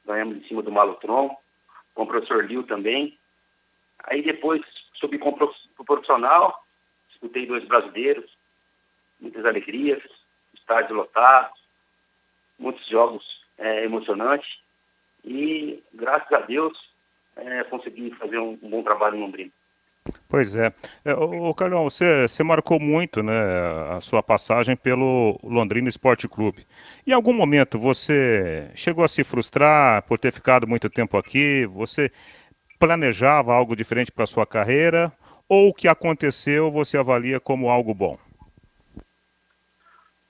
[0.06, 1.36] Ganhamos em cima do Malutron,
[1.94, 3.18] com o professor Liu também.
[4.04, 4.62] Aí depois
[4.94, 6.64] subi com o profissional,
[7.10, 8.30] disputei dois brasileiros,
[9.20, 10.02] muitas alegrias,
[10.54, 11.58] estádios lotados,
[12.58, 14.60] muitos jogos é, emocionantes.
[15.24, 16.91] E graças a Deus
[17.36, 19.50] é, conseguir fazer um, um, bom trabalho em Londrina.
[20.28, 20.72] Pois é.
[21.04, 23.34] é o Carlão, você, você marcou muito né,
[23.90, 26.66] a sua passagem pelo Londrina Esporte Clube.
[27.06, 31.66] Em algum momento você chegou a se frustrar por ter ficado muito tempo aqui?
[31.66, 32.10] Você
[32.78, 35.12] planejava algo diferente para a sua carreira?
[35.48, 38.18] Ou o que aconteceu você avalia como algo bom?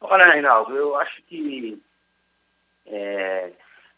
[0.01, 1.81] Olha, Reinaldo, eu acho que
[2.87, 3.53] é,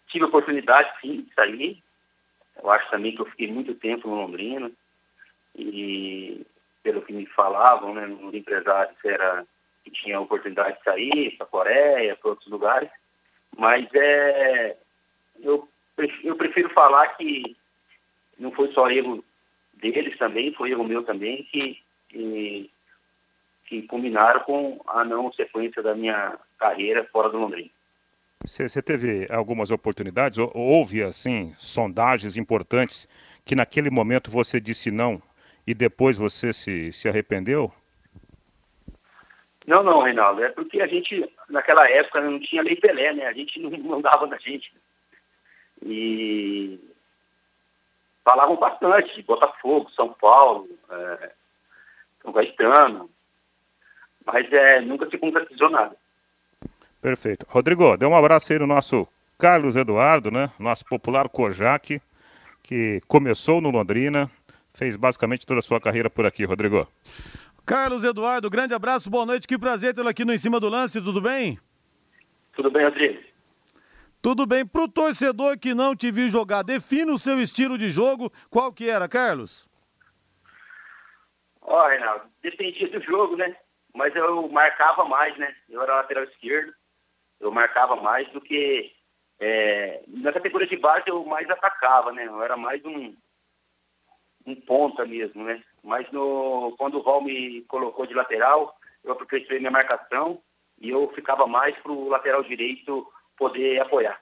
[0.08, 1.84] tive a oportunidade, sim, de sair.
[2.62, 4.70] Eu acho também que eu fiquei muito tempo no Londrina
[5.56, 6.46] e
[6.82, 9.44] pelo que me falavam, né, nos empresários era
[9.82, 12.90] que tinha a oportunidade de sair para a Coreia, para outros lugares,
[13.56, 14.76] mas é
[15.40, 15.68] eu,
[16.22, 17.56] eu prefiro falar que
[18.38, 19.24] não foi só erro
[19.74, 22.70] deles também, foi erro meu também, que, que,
[23.66, 27.70] que combinaram com a não sequência da minha carreira fora do Londrina.
[28.42, 30.38] Você teve algumas oportunidades?
[30.38, 33.09] Houve, assim, sondagens importantes
[33.44, 35.23] que naquele momento você disse não
[35.66, 37.73] e depois você se, se arrependeu?
[39.66, 40.44] Não, não, Reinaldo.
[40.44, 43.27] É porque a gente, naquela época, não tinha lei Pelé, né?
[43.27, 44.73] A gente não mandava na gente.
[45.83, 46.79] E
[48.25, 51.33] falavam bastante Botafogo, São Paulo, é,
[52.23, 53.11] São
[54.27, 55.97] mas é, nunca se concretizou nada.
[57.04, 57.44] Perfeito.
[57.46, 59.06] Rodrigo, dê um abraço aí no nosso
[59.38, 60.50] Carlos Eduardo, né?
[60.58, 62.00] Nosso popular Kojak,
[62.62, 64.30] que começou no Londrina,
[64.72, 66.88] fez basicamente toda a sua carreira por aqui, Rodrigo.
[67.66, 70.98] Carlos Eduardo, grande abraço, boa noite, que prazer tê-lo aqui no Em Cima do Lance,
[70.98, 71.58] tudo bem?
[72.54, 73.22] Tudo bem, Rodrigo?
[74.22, 74.64] Tudo bem.
[74.64, 78.88] Pro torcedor que não te viu jogar, defina o seu estilo de jogo, qual que
[78.88, 79.68] era, Carlos?
[81.60, 83.54] Ó, oh, Reinaldo, dependia do jogo, né?
[83.94, 85.54] Mas eu marcava mais, né?
[85.68, 86.72] Eu era lateral esquerdo,
[87.40, 88.92] eu marcava mais do que
[89.40, 92.27] é, na categoria de base eu mais atacava, né?
[92.27, 93.14] Eu era mais um,
[94.47, 95.62] um ponta mesmo, né?
[95.83, 100.40] Mas no, quando o Val me colocou de lateral, eu aperfeiçoei minha marcação
[100.81, 104.20] e eu ficava mais pro lateral direito poder apoiar.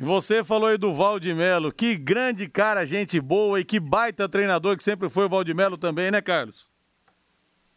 [0.00, 4.84] Você falou aí do Valdemelo, que grande cara, gente boa e que baita treinador que
[4.84, 6.70] sempre foi o Valdemelo também, né, Carlos?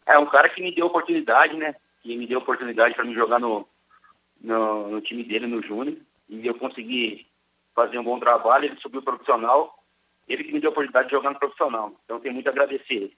[0.05, 1.73] É um cara que me deu oportunidade, né?
[2.03, 3.67] Que me deu oportunidade para me jogar no,
[4.41, 5.97] no, no, time dele, no Júnior,
[6.29, 7.27] e eu consegui
[7.75, 9.83] fazer um bom trabalho, ele subiu profissional,
[10.27, 11.93] ele que me deu a oportunidade de jogar no profissional.
[12.03, 13.17] Então tenho muito a agradecer ele.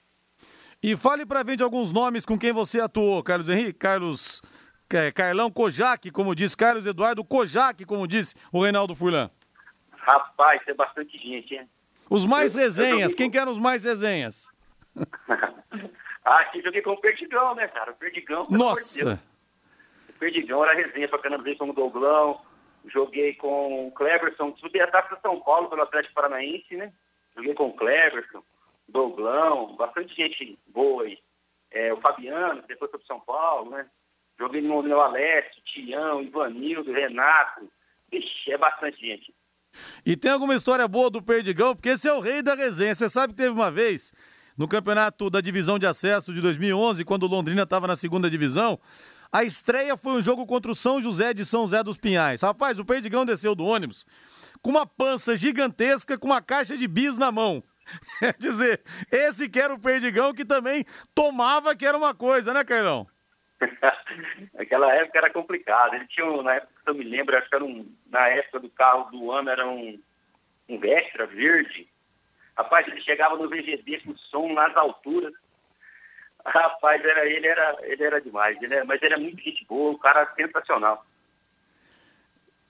[0.82, 4.42] E fale para gente alguns nomes com quem você atuou, Carlos Henrique, Carlos
[4.92, 9.28] é, Carlão Kojak, como diz Carlos Eduardo Kojak, como disse o Reinaldo Furlan.
[9.92, 11.68] Rapaz, é bastante gente, hein?
[12.08, 14.52] Os mais eu, resenhas, eu quem quer os mais resenhas?
[16.24, 17.92] ah, aqui joguei com o Perdigão, né, cara?
[17.92, 18.44] O Perdigão.
[18.50, 19.20] Nossa!
[20.18, 22.40] Perdigão era resenha pra caramba, com o Douglão.
[22.86, 26.92] Joguei com o Cleverson, subi a taça São Paulo pelo Atlético Paranaense, né?
[27.34, 28.42] Joguei com o Cleverson,
[28.88, 31.18] Douglão, bastante gente boa aí.
[31.70, 33.86] É, o Fabiano, depois foi pro São Paulo, né?
[34.38, 37.70] Joguei no, no Alessio, Tião, Ivanildo, Renato.
[38.12, 39.34] Ixi, é bastante gente.
[40.04, 41.74] E tem alguma história boa do Perdigão?
[41.74, 42.94] Porque esse é o rei da resenha.
[42.94, 44.12] Você sabe que teve uma vez,
[44.56, 48.78] no campeonato da divisão de acesso de 2011, quando o Londrina estava na segunda divisão,
[49.34, 52.42] a estreia foi um jogo contra o São José de São José dos Pinhais.
[52.42, 54.06] Rapaz, o Perdigão desceu do ônibus
[54.62, 57.60] com uma pança gigantesca, com uma caixa de bis na mão.
[58.20, 62.62] Quer dizer, esse que era o Perdigão que também tomava que era uma coisa, né,
[62.62, 63.08] Carlão?
[64.54, 65.94] Naquela época era complicado.
[65.94, 68.70] Ele tinha, na época que eu me lembro, acho que era um, na época do
[68.70, 70.00] carro do ano, era um,
[70.68, 71.88] um Vectra verde.
[72.56, 75.34] Rapaz, ele chegava no VGB com som nas alturas.
[76.44, 78.60] Rapaz, era, ele, era, ele era demais.
[78.62, 81.04] Ele era, mas ele é muito gente boa, um cara sensacional.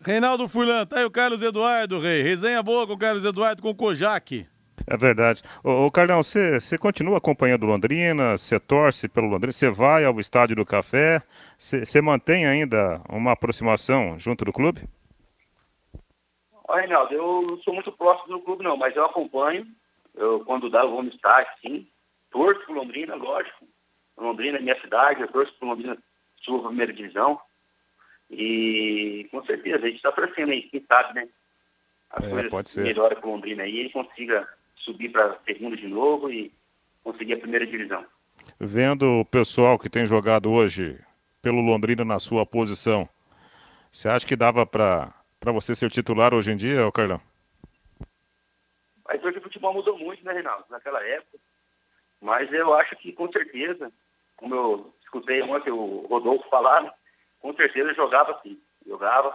[0.01, 2.23] Reinaldo Furlan, tá aí o Carlos Eduardo, rei.
[2.23, 4.47] Resenha boa com o Carlos Eduardo, com o Kojak.
[4.87, 5.43] É verdade.
[5.63, 10.57] Ô, ô Carlão, você continua acompanhando Londrina, você torce pelo Londrina, você vai ao Estádio
[10.57, 11.23] do Café,
[11.57, 14.83] você mantém ainda uma aproximação junto do clube?
[16.69, 19.67] Olha, Reinaldo, eu não sou muito próximo do clube não, mas eu acompanho.
[20.15, 21.89] Eu, quando dá, eu vou no estádio, sim.
[22.31, 23.64] Torço pro Londrina, lógico.
[24.17, 25.97] Londrina é minha cidade, eu torço pro Londrina
[26.43, 27.41] sua primeira divisão.
[28.31, 31.29] E com certeza, a gente está torcendo aí, quem sabe, né?
[32.11, 36.31] As é, coisas melhorem pro Londrina aí, ele consiga subir para a segunda de novo
[36.31, 36.53] e
[37.03, 38.05] conseguir a primeira divisão.
[38.59, 40.99] Vendo o pessoal que tem jogado hoje
[41.43, 43.09] pelo Londrina na sua posição,
[43.93, 45.13] você acha que dava para
[45.45, 47.21] você ser titular hoje em dia, Carlão?
[49.07, 50.65] Mas hoje o futebol mudou muito, né, Reinaldo?
[50.71, 51.39] Naquela época.
[52.21, 53.93] Mas eu acho que, com certeza,
[54.37, 56.93] como eu escutei ontem o Rodolfo falar,
[57.41, 58.61] com certeza jogava sim.
[58.87, 59.35] Jogava,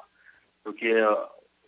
[0.63, 0.93] porque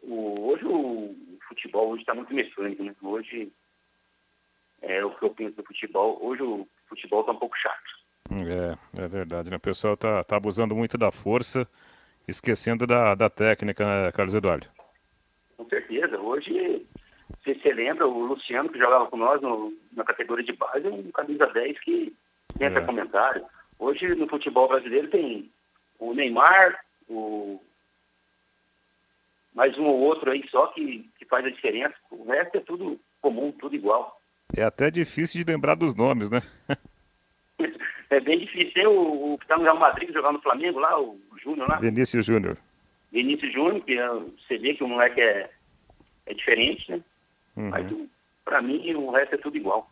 [0.04, 1.16] o, hoje o
[1.48, 2.96] futebol está muito mecânico, né?
[3.02, 3.52] Hoje
[4.82, 6.18] é o que eu penso do futebol.
[6.22, 8.02] Hoje o futebol está um pouco chato.
[8.32, 9.58] É, é verdade, né?
[9.58, 11.68] O pessoal tá, tá abusando muito da força,
[12.28, 14.68] esquecendo da, da técnica, né, Carlos Eduardo?
[15.58, 16.20] Com certeza.
[16.20, 16.88] Hoje,
[17.44, 20.90] se você lembra, o Luciano, que jogava com nós no, na categoria de base, é
[20.90, 22.14] um camisa 10 que
[22.64, 22.86] entra é.
[22.86, 23.46] comentário.
[23.80, 25.50] Hoje, no futebol brasileiro, tem
[26.00, 27.62] o Neymar, o
[29.54, 31.96] mais um ou outro aí só que, que faz a diferença.
[32.10, 34.20] O resto é tudo comum, tudo igual.
[34.56, 36.42] É até difícil de lembrar dos nomes, né?
[38.10, 38.74] é bem difícil.
[38.74, 41.78] Tem o, o que está no Real Madrid jogando no Flamengo lá, o Júnior lá.
[41.78, 42.58] Vinícius Júnior.
[43.12, 45.50] Vinícius Júnior, que é, você vê que o moleque é,
[46.26, 47.02] é diferente, né?
[47.58, 47.70] Uhum.
[47.70, 47.92] Mas
[48.46, 49.91] para mim o resto é tudo igual.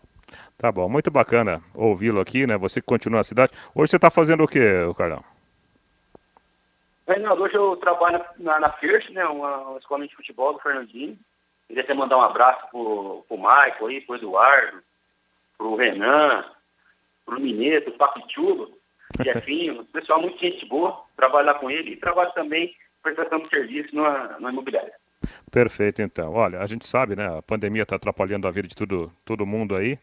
[0.58, 2.58] Tá bom, muito bacana ouvi-lo aqui, né?
[2.58, 3.52] Você que continua na cidade.
[3.74, 4.60] Hoje você está fazendo o quê,
[4.98, 5.24] Carlão?
[7.08, 9.26] Reinaldo, hoje eu trabalho na, na FIRST, né?
[9.26, 11.18] Uma, uma escola de futebol do Fernandinho.
[11.68, 14.78] Queria até mandar um abraço pro, pro Michael aí, pro Eduardo,
[15.58, 16.46] pro Renan,
[17.26, 18.72] pro Mineto, pro Papichulo,
[19.24, 24.39] Jefinho, pessoal muito gente boa, trabalhar com ele e trabalho também prestação de serviço na,
[24.39, 24.94] na imobiliária.
[25.52, 26.34] Perfeito, então.
[26.34, 27.26] Olha, a gente sabe, né?
[27.38, 29.98] A pandemia está atrapalhando a vida de todo, todo mundo aí,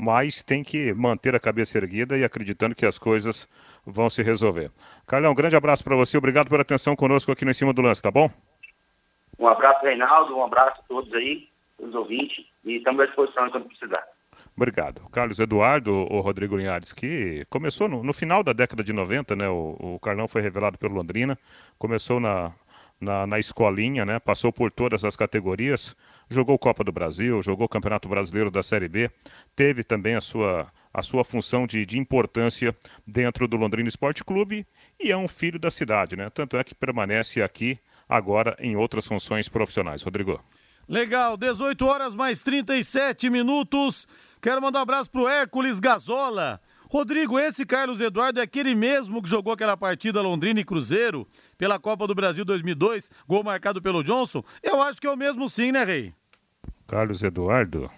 [0.00, 3.46] mas tem que manter a cabeça erguida e acreditando que as coisas
[3.84, 4.70] vão se resolver.
[5.06, 7.82] Carlão, um grande abraço para você, obrigado pela atenção conosco aqui no Em Cima do
[7.82, 8.30] Lance, tá bom?
[9.38, 11.46] Um abraço, Reinaldo, um abraço a todos aí,
[11.78, 14.02] os ouvintes, e estamos à disposição quando precisar.
[14.56, 15.02] Obrigado.
[15.10, 19.48] Carlos Eduardo, o Rodrigo Linhares, que começou no, no, final da década de 90, né?
[19.48, 21.38] O, o Carlão foi revelado pelo Londrina,
[21.78, 22.52] começou na,
[23.00, 24.18] na, na, escolinha, né?
[24.18, 25.96] Passou por todas as categorias,
[26.28, 29.10] jogou Copa do Brasil, jogou Campeonato Brasileiro da Série B,
[29.56, 34.66] teve também a sua, a sua função de, de importância dentro do Londrina Esporte Clube
[34.98, 36.28] e é um filho da cidade, né?
[36.30, 40.02] Tanto é que permanece aqui agora em outras funções profissionais.
[40.02, 40.42] Rodrigo.
[40.88, 44.08] Legal, 18 horas mais 37 minutos.
[44.42, 46.60] Quero mandar um abraço pro Hércules Gazola.
[46.90, 51.24] Rodrigo, esse Carlos Eduardo é aquele mesmo que jogou aquela partida Londrina e Cruzeiro
[51.56, 54.42] pela Copa do Brasil 2002, gol marcado pelo Johnson?
[54.60, 56.12] Eu acho que é o mesmo sim, né, Rei?
[56.88, 57.88] Carlos Eduardo?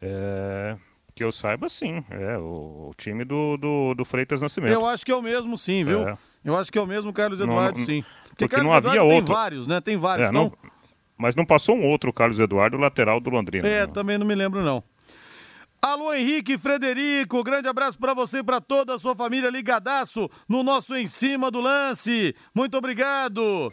[0.00, 0.74] É...
[1.14, 2.02] Que eu saiba, sim.
[2.08, 4.72] É o, o time do, do, do, Freitas Nascimento.
[4.72, 6.08] Eu acho que é o mesmo, sim, viu?
[6.08, 6.14] É.
[6.42, 8.02] Eu acho que é o mesmo Carlos Eduardo, não, sim.
[8.28, 9.26] Porque, porque não havia outro.
[9.26, 9.80] Tem vários, né?
[9.82, 10.28] Tem vários.
[10.28, 10.44] É, então...
[10.44, 10.72] não...
[11.18, 13.68] Mas não passou um outro Carlos Eduardo, lateral do Londrina.
[13.68, 13.92] É, não.
[13.92, 14.82] também não me lembro, não.
[15.84, 20.62] Alô Henrique Frederico, grande abraço para você e para toda a sua família ligadaço no
[20.62, 22.36] nosso Em Cima do Lance.
[22.54, 23.72] Muito obrigado.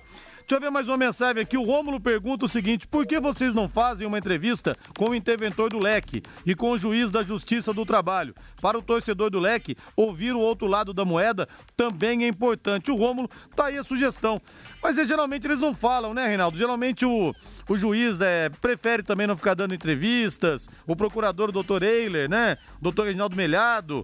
[0.49, 1.55] Deixa eu ver mais uma mensagem aqui.
[1.55, 5.69] O Rômulo pergunta o seguinte: por que vocês não fazem uma entrevista com o interventor
[5.69, 8.33] do leque e com o juiz da Justiça do Trabalho?
[8.59, 12.89] Para o torcedor do leque, ouvir o outro lado da moeda também é importante.
[12.89, 14.41] O Rômulo tá aí a sugestão.
[14.81, 16.57] Mas é, geralmente eles não falam, né, Reinaldo?
[16.57, 17.31] Geralmente o,
[17.69, 22.57] o juiz é, prefere também não ficar dando entrevistas, o procurador, o doutor Eiler, né?
[22.81, 24.03] Doutor Reginaldo Melhado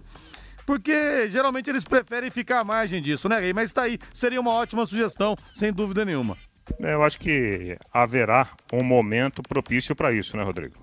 [0.66, 3.52] porque geralmente eles preferem ficar à margem disso, né, Rei?
[3.52, 6.36] Mas tá aí, seria uma ótima sugestão, sem dúvida nenhuma.
[6.82, 10.74] É, eu acho que haverá um momento propício para isso, né, Rodrigo?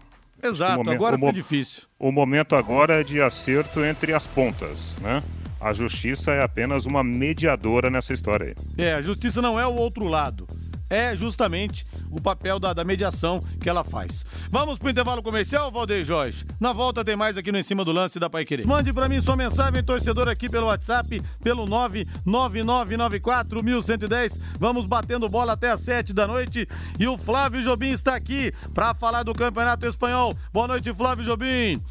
[0.42, 1.84] Exato, momento, agora fica difícil.
[2.00, 5.22] O momento agora é de acerto entre as pontas, né?
[5.60, 8.86] A justiça é apenas uma mediadora nessa história aí.
[8.86, 10.46] É, a justiça não é o outro lado
[10.94, 14.24] é justamente o papel da, da mediação que ela faz.
[14.52, 16.46] Vamos pro intervalo comercial, Valdeir Jorge?
[16.60, 18.68] Na volta tem mais aqui no Em Cima do Lance da Pai Querer.
[18.68, 24.40] Mande para mim sua mensagem, torcedor, aqui pelo WhatsApp, pelo 99994-1110.
[24.60, 26.68] Vamos batendo bola até às 7 da noite.
[27.00, 30.38] E o Flávio Jobim está aqui para falar do Campeonato Espanhol.
[30.54, 31.82] Boa noite, Flávio Jobim.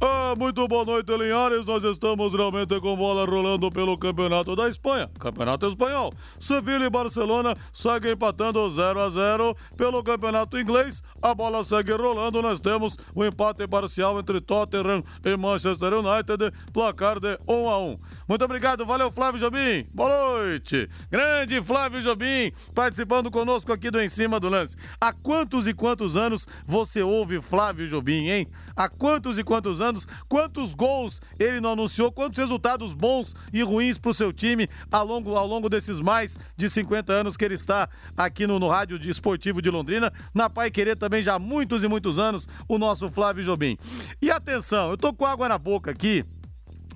[0.00, 1.66] Ah, muito boa noite, Linhares.
[1.66, 5.10] Nós estamos realmente com bola rolando pelo Campeonato da Espanha.
[5.18, 6.12] Campeonato Espanhol.
[6.38, 11.02] Sevilha e Barcelona seguem empatando 0 a 0 pelo Campeonato Inglês.
[11.20, 12.40] A bola segue rolando.
[12.40, 16.52] Nós temos o um empate parcial entre Tottenham e Manchester United.
[16.72, 17.98] Placar de 1 a 1.
[18.28, 18.86] Muito obrigado.
[18.86, 19.84] Valeu, Flávio Jobim.
[19.92, 20.88] Boa noite.
[21.10, 24.76] Grande Flávio Jobim participando conosco aqui do Em Cima do Lance.
[25.00, 28.46] Há quantos e quantos anos você ouve Flávio Jobim, hein?
[28.76, 29.87] Há quantos e quantos anos?
[29.88, 34.68] Anos, quantos gols ele não anunciou, quantos resultados bons e ruins para o seu time
[34.90, 38.68] ao longo, ao longo desses mais de 50 anos que ele está aqui no, no
[38.68, 42.78] Rádio Esportivo de Londrina, na Pai Querer também já há muitos e muitos anos, o
[42.78, 43.76] nosso Flávio Jobim.
[44.20, 46.24] E atenção, eu tô com água na boca aqui,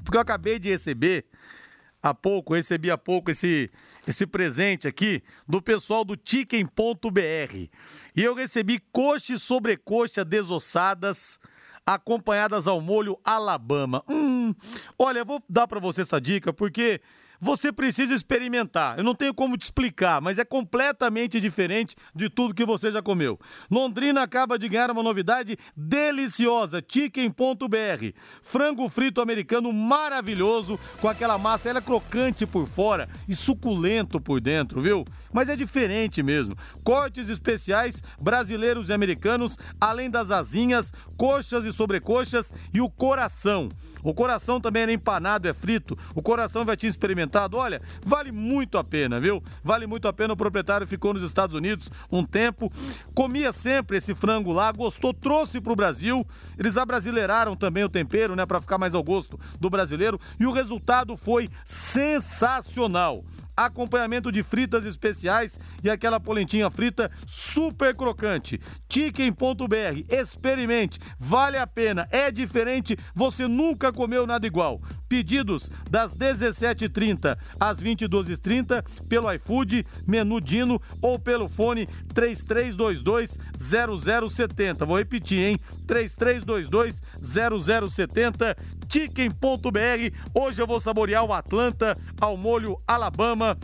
[0.04, 1.26] porque eu acabei de receber
[2.02, 3.70] há pouco, recebi há pouco esse,
[4.06, 7.68] esse presente aqui do pessoal do Chicken.br.
[8.16, 11.38] E eu recebi coxa e sobrecoxa desossadas
[11.86, 14.02] acompanhadas ao molho Alabama.
[14.08, 14.54] Hum,
[14.98, 17.00] olha, vou dar para você essa dica porque
[17.42, 18.96] você precisa experimentar.
[18.96, 23.02] Eu não tenho como te explicar, mas é completamente diferente de tudo que você já
[23.02, 23.36] comeu.
[23.68, 28.16] Londrina acaba de ganhar uma novidade deliciosa, chicken.br.
[28.42, 34.40] Frango frito americano maravilhoso, com aquela massa, ela é crocante por fora e suculento por
[34.40, 35.04] dentro, viu?
[35.32, 36.54] Mas é diferente mesmo.
[36.84, 43.68] Cortes especiais brasileiros e americanos, além das asinhas, coxas e sobrecoxas e o coração.
[44.02, 45.96] O coração também é empanado, é frito.
[46.14, 47.56] O coração vai te experimentado.
[47.56, 49.42] Olha, vale muito a pena, viu?
[49.62, 50.34] Vale muito a pena.
[50.34, 52.72] O proprietário ficou nos Estados Unidos um tempo,
[53.14, 56.26] comia sempre esse frango lá, gostou, trouxe para o Brasil.
[56.58, 60.20] Eles abrasileiraram também o tempero, né, para ficar mais ao gosto do brasileiro.
[60.38, 63.24] E o resultado foi sensacional.
[63.56, 68.60] Acompanhamento de fritas especiais e aquela polentinha frita super crocante.
[68.88, 74.80] Chicken.br, experimente, vale a pena, é diferente, você nunca comeu nada igual.
[75.08, 84.86] Pedidos das 17h30 às 22h30 pelo iFood, menu Dino ou pelo fone 3322 0070.
[84.86, 85.60] Vou repetir, hein?
[85.86, 87.02] 3322
[88.92, 90.16] 0070 chicken.br.
[90.34, 93.58] Hoje eu vou saborear o Atlanta ao molho Alabama.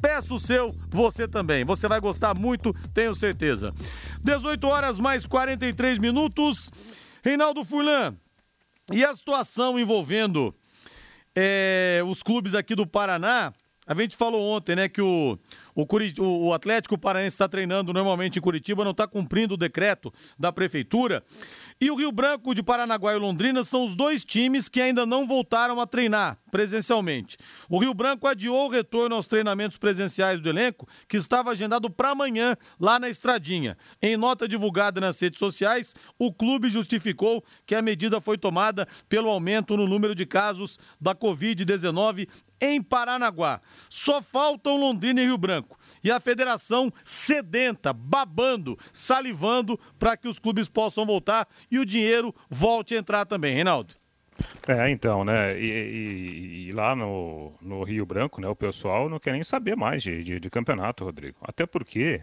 [0.00, 1.64] Peça o seu, você também.
[1.64, 3.74] Você vai gostar muito, tenho certeza.
[4.22, 6.70] 18 horas mais 43 minutos.
[7.24, 8.14] Reinaldo Furlan,
[8.92, 10.54] e a situação envolvendo
[11.34, 13.52] é, os clubes aqui do Paraná.
[13.88, 15.38] A gente falou ontem, né, que o,
[15.74, 15.86] o,
[16.20, 21.24] o Atlético Paranaense está treinando normalmente em Curitiba, não está cumprindo o decreto da prefeitura.
[21.80, 25.26] E o Rio Branco de Paranaguá e Londrina são os dois times que ainda não
[25.28, 27.36] voltaram a treinar presencialmente.
[27.68, 32.10] O Rio Branco adiou o retorno aos treinamentos presenciais do elenco, que estava agendado para
[32.10, 33.76] amanhã, lá na Estradinha.
[34.00, 39.28] Em nota divulgada nas redes sociais, o clube justificou que a medida foi tomada pelo
[39.28, 42.28] aumento no número de casos da Covid-19
[42.60, 43.60] em Paranaguá.
[43.88, 45.78] Só faltam Londrina e Rio Branco.
[46.02, 52.34] E a federação sedenta, babando, salivando para que os clubes possam voltar e o dinheiro
[52.50, 53.94] volte a entrar também, Reinaldo.
[54.66, 55.58] É, então, né?
[55.58, 59.76] E, e, e, lá no, no Rio Branco, né, o pessoal não quer nem saber
[59.76, 61.38] mais de, de, de campeonato, Rodrigo.
[61.40, 62.20] Até porque,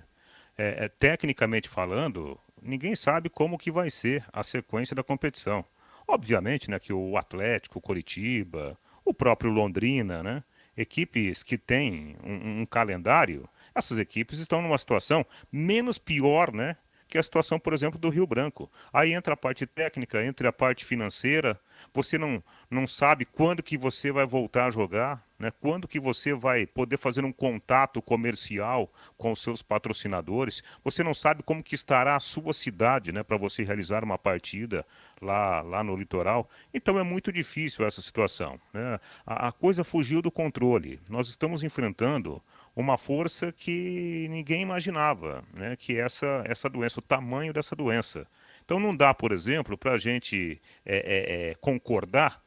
[0.57, 5.65] é, é, tecnicamente falando, ninguém sabe como que vai ser a sequência da competição.
[6.07, 10.43] Obviamente, né, que o Atlético, o Coritiba, o próprio Londrina, né?
[10.77, 16.75] Equipes que têm um, um calendário, essas equipes estão numa situação menos pior, né?
[17.07, 18.69] Que a situação, por exemplo, do Rio Branco.
[18.91, 21.59] Aí entra a parte técnica, entra a parte financeira,
[21.93, 25.51] você não, não sabe quando que você vai voltar a jogar, né?
[25.61, 31.13] quando que você vai poder fazer um contato comercial com os seus patrocinadores, você não
[31.13, 33.23] sabe como que estará a sua cidade né?
[33.23, 34.85] para você realizar uma partida
[35.21, 36.49] lá, lá no litoral.
[36.73, 38.59] Então é muito difícil essa situação.
[38.73, 38.99] Né?
[39.25, 40.99] A, a coisa fugiu do controle.
[41.09, 42.41] Nós estamos enfrentando
[42.75, 45.75] uma força que ninguém imaginava, né?
[45.75, 48.27] que essa, essa doença, o tamanho dessa doença.
[48.65, 52.43] Então não dá, por exemplo, para a gente é, é, é, concordar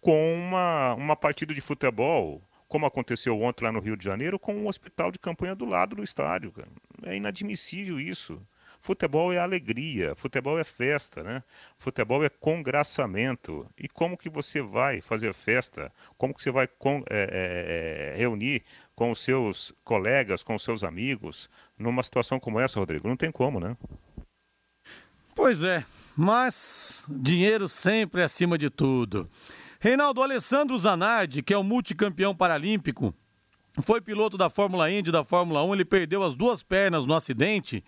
[0.00, 4.54] com uma, uma partida de futebol, como aconteceu ontem lá no Rio de Janeiro, com
[4.54, 6.52] um hospital de campanha do lado do estádio.
[6.52, 6.68] Cara.
[7.04, 8.40] É inadmissível isso.
[8.80, 11.42] Futebol é alegria, futebol é festa, né?
[11.76, 13.66] Futebol é congraçamento.
[13.76, 15.92] E como que você vai fazer festa?
[16.16, 16.70] Como que você vai é,
[17.10, 18.62] é, é reunir
[18.98, 23.06] com os seus colegas, com os seus amigos, numa situação como essa, Rodrigo?
[23.06, 23.76] Não tem como, né?
[25.36, 25.84] Pois é,
[26.16, 29.30] mas dinheiro sempre acima de tudo.
[29.78, 33.14] Reinaldo Alessandro Zanardi, que é o multicampeão paralímpico,
[33.82, 37.84] foi piloto da Fórmula Indy da Fórmula 1, ele perdeu as duas pernas no acidente.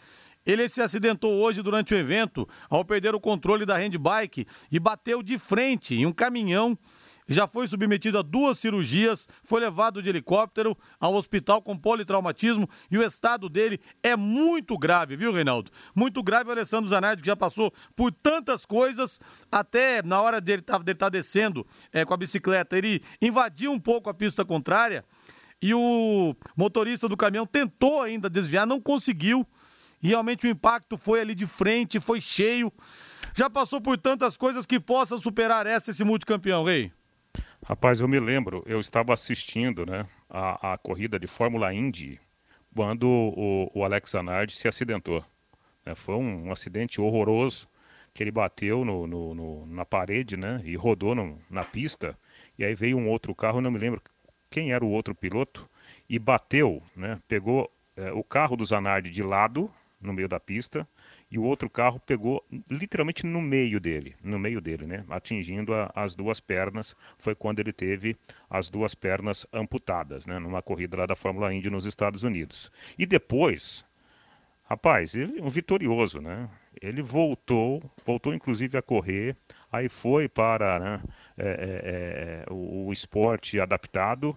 [0.47, 5.25] Ele se acidentou hoje durante o evento ao perder o controle da handbike e bateu
[5.25, 6.79] de frente em um caminhão
[7.31, 12.99] já foi submetido a duas cirurgias, foi levado de helicóptero ao hospital com politraumatismo e
[12.99, 15.71] o estado dele é muito grave, viu, Reinaldo?
[15.95, 19.21] Muito grave o Alessandro Zanardi, que já passou por tantas coisas,
[19.51, 23.79] até na hora dele estar tá, tá descendo é, com a bicicleta, ele invadiu um
[23.79, 25.05] pouco a pista contrária
[25.63, 29.47] e o motorista do caminhão tentou ainda desviar, não conseguiu.
[30.03, 32.73] E realmente o impacto foi ali de frente, foi cheio.
[33.37, 36.91] Já passou por tantas coisas que possa superar essa, esse multicampeão, Rei?
[37.71, 42.19] Rapaz, eu me lembro, eu estava assistindo né, a, a corrida de Fórmula Indy
[42.75, 45.25] quando o, o Alex Zanardi se acidentou.
[45.87, 47.69] Né, foi um, um, acidente horroroso
[48.13, 51.15] que ele bateu no, no, no, na parede né, e rodou
[51.49, 52.19] na pista.
[52.59, 54.03] E aí veio um outro carro, não me lembro
[54.51, 55.71] quem era o outro piloto,
[56.09, 60.89] e bateu, né, pegou é, o carro do Zanardi de lado, no meio da pista,
[61.31, 65.05] e o outro carro pegou literalmente no meio dele, no meio dele, né?
[65.09, 66.97] Atingindo a, as duas pernas.
[67.19, 68.17] Foi quando ele teve
[68.49, 70.41] as duas pernas amputadas, né?
[70.41, 72.71] Numa corrida lá da Fórmula Indy nos Estados Unidos.
[72.99, 73.85] E depois,
[74.65, 76.51] rapaz, ele um vitorioso, né?
[76.83, 79.37] Ele voltou, voltou inclusive a correr,
[79.71, 81.03] aí foi para né,
[81.37, 84.37] é, é, é, o, o esporte adaptado,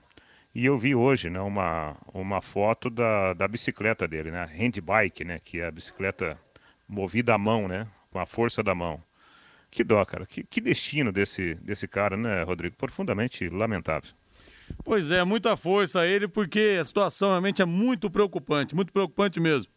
[0.53, 4.45] e eu vi hoje né, uma, uma foto da, da bicicleta dele, né?
[4.45, 5.39] Handbike, né?
[5.43, 6.37] Que é a bicicleta
[6.87, 7.87] movida à mão, né?
[8.11, 9.01] Com a força da mão.
[9.69, 10.25] Que dó, cara.
[10.25, 12.75] Que, que destino desse, desse cara, né, Rodrigo?
[12.75, 14.11] Profundamente lamentável.
[14.83, 19.39] Pois é, muita força a ele, porque a situação realmente é muito preocupante, muito preocupante
[19.39, 19.67] mesmo.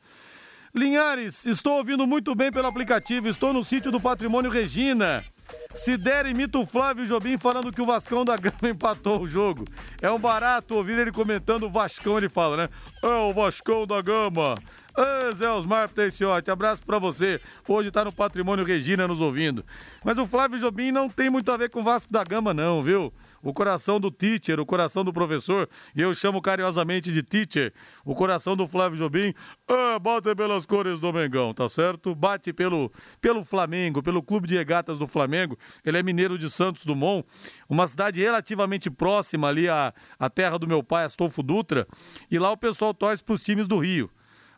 [0.74, 5.24] Linhares, estou ouvindo muito bem pelo aplicativo, estou no sítio do Patrimônio Regina.
[5.72, 9.64] Se der, imita o Flávio Jobim falando que o Vascão da Gama empatou o jogo.
[10.02, 12.68] É um barato ouvir ele comentando o Vascão, ele fala, né?
[13.02, 14.56] É o Vascão da Gama.
[14.96, 17.40] Ê, Zé Osmar Pteciotti, abraço pra você.
[17.68, 19.64] Hoje tá no Patrimônio Regina nos ouvindo.
[20.04, 22.82] Mas o Flávio Jobim não tem muito a ver com o Vasco da Gama, não,
[22.82, 23.12] viu?
[23.48, 27.72] o coração do teacher, o coração do professor, e eu chamo carinhosamente de teacher,
[28.04, 29.32] o coração do Flávio Jobim,
[29.68, 32.12] ah, bate pelas cores do Mengão, tá certo?
[32.12, 32.90] Bate pelo,
[33.20, 37.24] pelo Flamengo, pelo Clube de Regatas do Flamengo, ele é mineiro de Santos Dumont,
[37.68, 41.86] uma cidade relativamente próxima ali à, à terra do meu pai, Astolfo Dutra,
[42.28, 44.10] e lá o pessoal torce pros times do Rio.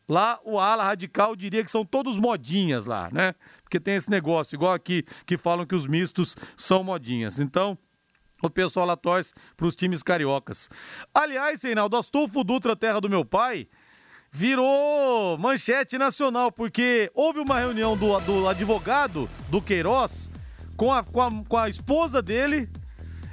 [0.09, 3.35] Lá o ala radical diria que são todos modinhas lá, né?
[3.63, 7.39] Porque tem esse negócio, igual aqui que falam que os mistos são modinhas.
[7.39, 7.77] Então,
[8.43, 10.71] o pessoal lá torce para os times cariocas.
[11.13, 13.69] Aliás, Reinaldo, Astolfo Dutra, terra do meu pai,
[14.31, 20.31] virou manchete nacional, porque houve uma reunião do, do advogado do Queiroz
[20.77, 22.69] com a, com, a, com a esposa dele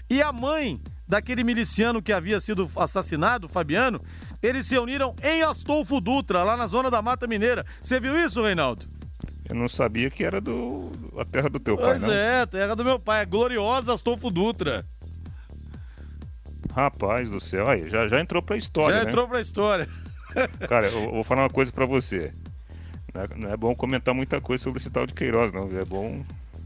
[0.09, 4.01] e a mãe daquele miliciano que havia sido assassinado, Fabiano.
[4.45, 7.65] Eles se reuniram em Astolfo Dutra, lá na zona da Mata Mineira.
[7.81, 8.85] Você viu isso, Reinaldo?
[9.49, 12.75] Eu não sabia que era do a terra do teu pois pai, Pois é, terra
[12.75, 14.85] do meu pai, é gloriosa Astolfo Dutra.
[16.73, 18.97] Rapaz do céu, aí, já, já entrou pra história.
[18.97, 19.09] Já né?
[19.09, 19.89] entrou pra história.
[20.67, 22.31] Cara, eu, eu vou falar uma coisa para você.
[23.13, 25.69] Não é, não é, bom comentar muita coisa sobre esse tal de Queiroz, não.
[25.75, 26.23] É bom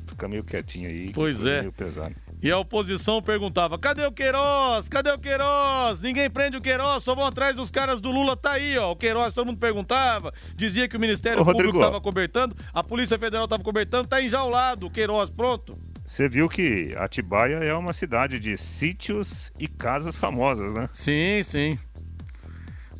[0.07, 1.11] ficar meio quietinho aí.
[1.13, 1.61] Pois é.
[1.61, 2.15] Meio pesado.
[2.41, 4.87] E a oposição perguntava: cadê o Queiroz?
[4.87, 5.99] Cadê o Queiroz?
[6.01, 8.37] Ninguém prende o Queiroz, só vão atrás dos caras do Lula.
[8.37, 8.91] Tá aí, ó.
[8.91, 13.19] O Queiroz, todo mundo perguntava, dizia que o Ministério Ô, Público estava cobertando, a Polícia
[13.19, 15.77] Federal estava cobertando, tá enjaulado o Queiroz, pronto.
[16.05, 20.89] Você viu que Atibaia é uma cidade de sítios e casas famosas, né?
[20.93, 21.77] Sim, sim.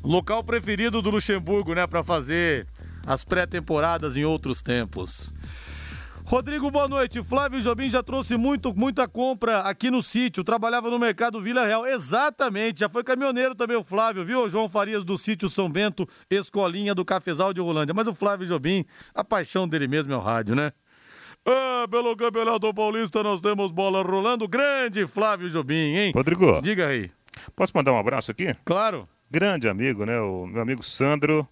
[0.04, 2.68] Local preferido do Luxemburgo, né, para fazer
[3.06, 5.34] as pré-temporadas em outros tempos.
[6.30, 7.24] Rodrigo, boa noite.
[7.24, 10.44] Flávio Jobim já trouxe muito, muita compra aqui no sítio.
[10.44, 11.88] Trabalhava no mercado Vila Real.
[11.88, 12.82] Exatamente.
[12.82, 14.48] Já foi caminhoneiro também o Flávio, viu?
[14.48, 17.96] João Farias do sítio São Bento, escolinha do Cafezal de Rolândia.
[17.96, 20.72] Mas o Flávio Jobim, a paixão dele mesmo é o rádio, né?
[21.44, 24.48] Ah, pelo Campeonato Paulista nós temos bola rolando.
[24.48, 26.12] Grande Flávio Jobim, hein?
[26.14, 26.62] Rodrigo.
[26.62, 27.10] Diga aí.
[27.56, 28.56] Posso mandar um abraço aqui?
[28.66, 29.10] Claro.
[29.32, 30.20] Grande amigo, né?
[30.20, 31.48] O meu amigo Sandro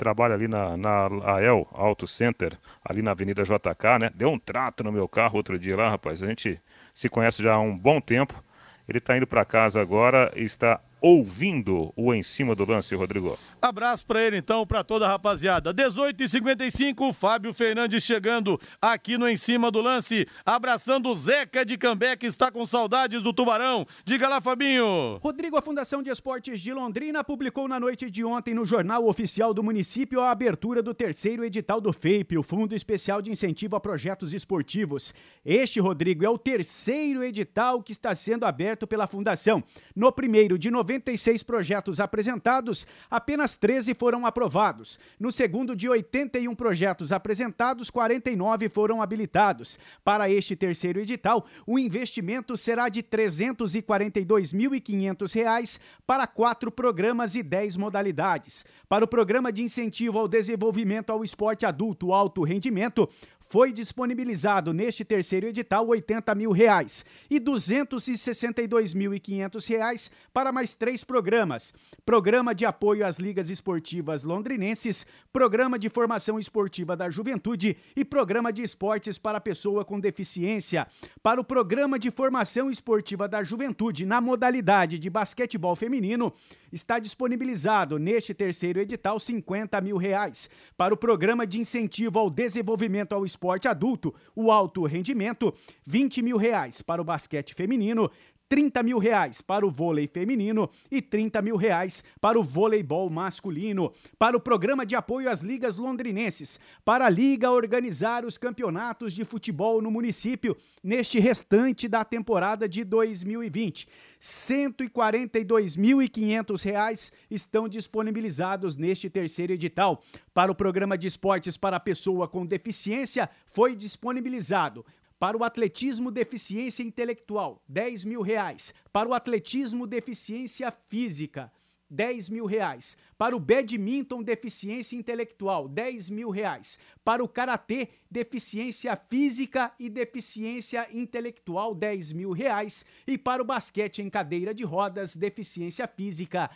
[0.00, 4.10] trabalha ali na, na AEL Auto Center, ali na Avenida JK, né?
[4.14, 6.22] Deu um trato no meu carro outro dia lá, rapaz.
[6.22, 6.58] A gente
[6.90, 8.42] se conhece já há um bom tempo.
[8.88, 13.38] Ele está indo para casa agora e está ouvindo o Em Cima do Lance, Rodrigo.
[13.60, 15.72] Abraço para ele então, para toda a rapaziada.
[15.72, 21.64] 18 e 55 Fábio Fernandes chegando aqui no Em Cima do Lance, abraçando o Zeca
[21.64, 23.86] de Cambé, que está com saudades do Tubarão.
[24.04, 25.18] Diga lá, Fabinho.
[25.22, 29.54] Rodrigo, a Fundação de Esportes de Londrina publicou na noite de ontem no Jornal Oficial
[29.54, 33.80] do Município a abertura do terceiro edital do FEIP, o Fundo Especial de Incentivo a
[33.80, 35.14] Projetos Esportivos.
[35.44, 39.62] Este, Rodrigo, é o terceiro edital que está sendo aberto pela Fundação.
[39.94, 44.98] No primeiro de novembro, 96 projetos apresentados, apenas 13 foram aprovados.
[45.18, 49.78] No segundo, de 81 projetos apresentados, 49 foram habilitados.
[50.02, 57.76] Para este terceiro edital, o investimento será de R$ 342.500 para quatro programas e 10
[57.76, 58.64] modalidades.
[58.88, 63.08] Para o programa de incentivo ao desenvolvimento ao esporte adulto alto rendimento,
[63.50, 71.74] foi disponibilizado neste terceiro edital 80 mil reais e 262.500 reais para mais três programas:
[72.06, 78.52] Programa de apoio às ligas esportivas londrinenses, Programa de formação esportiva da juventude e Programa
[78.52, 80.86] de esportes para pessoa com deficiência.
[81.20, 86.32] Para o Programa de formação esportiva da juventude na modalidade de basquetebol feminino,
[86.70, 90.48] está disponibilizado neste terceiro edital 50 mil reais.
[90.76, 95.54] Para o Programa de incentivo ao desenvolvimento ao esporte esporte adulto, o alto rendimento,
[95.86, 96.82] 20 mil reais.
[96.82, 98.10] Para o basquete feminino,
[98.50, 103.92] 30 mil reais para o vôlei feminino e 30 mil reais para o voleibol masculino.
[104.18, 109.24] Para o programa de apoio às ligas londrinenses, para a Liga organizar os campeonatos de
[109.24, 113.84] futebol no município neste restante da temporada de 2020.
[113.84, 113.90] R$
[114.20, 120.02] 142.500 estão disponibilizados neste terceiro edital.
[120.34, 124.84] Para o programa de esportes para pessoa com deficiência, foi disponibilizado
[125.20, 128.72] para o atletismo deficiência intelectual, 10 mil reais.
[128.90, 131.52] Para o atletismo deficiência física,
[131.90, 132.96] 10 mil reais.
[133.18, 136.78] Para o badminton deficiência intelectual, 10 mil reais.
[137.04, 142.86] Para o karatê deficiência física e deficiência intelectual, 10 mil reais.
[143.06, 146.50] E para o basquete em cadeira de rodas deficiência física,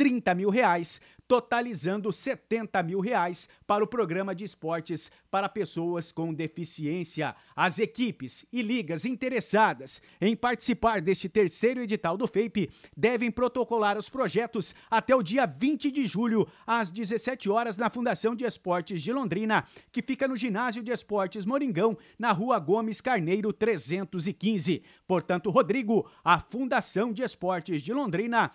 [0.00, 0.98] 30 mil reais
[1.30, 7.36] totalizando 70 mil reais para o programa de esportes para pessoas com deficiência.
[7.54, 14.08] As equipes e ligas interessadas em participar deste terceiro edital do FAPE devem protocolar os
[14.08, 19.12] projetos até o dia 20 de julho, às 17 horas, na Fundação de Esportes de
[19.12, 24.82] Londrina, que fica no Ginásio de Esportes Moringão, na rua Gomes Carneiro 315.
[25.06, 28.50] Portanto, Rodrigo, a Fundação de Esportes de Londrina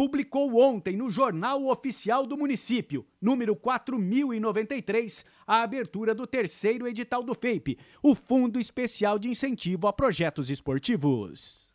[0.00, 7.34] publicou ontem no Jornal Oficial do Município, número 4093, a abertura do terceiro edital do
[7.34, 11.70] FAPE, o Fundo Especial de Incentivo a Projetos Esportivos.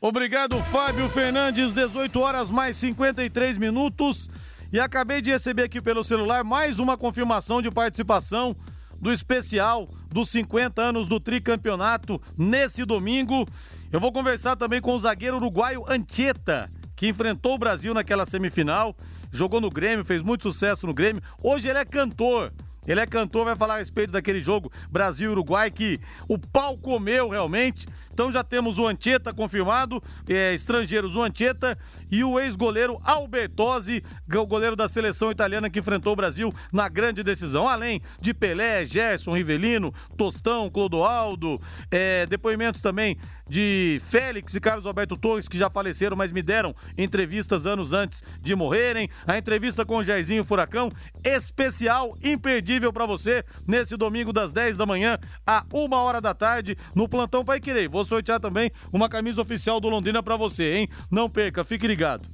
[0.00, 4.30] Obrigado, Fábio Fernandes, 18 horas mais 53 minutos.
[4.72, 8.54] E acabei de receber aqui pelo celular mais uma confirmação de participação
[9.00, 13.44] do especial dos 50 anos do tricampeonato nesse domingo.
[13.90, 16.70] Eu vou conversar também com o zagueiro uruguaio Anchieta
[17.02, 18.96] que enfrentou o Brasil naquela semifinal,
[19.32, 21.20] jogou no Grêmio, fez muito sucesso no Grêmio.
[21.42, 22.52] Hoje ele é cantor.
[22.86, 25.98] Ele é cantor, vai falar a respeito daquele jogo Brasil-Uruguai que
[26.28, 27.88] o pau comeu realmente.
[28.12, 31.78] Então já temos o Ancheta confirmado, é, estrangeiros o Ancheta
[32.10, 34.02] e o ex-goleiro Albertosi,
[34.34, 37.66] o goleiro da seleção italiana que enfrentou o Brasil na grande decisão.
[37.68, 41.60] Além de Pelé, Gerson, Rivelino, Tostão, Clodoaldo,
[41.90, 43.16] é, depoimentos também
[43.48, 48.22] de Félix e Carlos Alberto Torres, que já faleceram, mas me deram entrevistas anos antes
[48.40, 49.08] de morrerem.
[49.26, 50.90] A entrevista com o Jairzinho Furacão,
[51.24, 56.76] especial, imperdível para você, nesse domingo das 10 da manhã, a uma hora da tarde,
[56.94, 57.88] no Plantão Pai Querer.
[58.02, 60.88] Vou sortear também uma camisa oficial do Londrina para você, hein?
[61.08, 62.28] Não perca, fique ligado.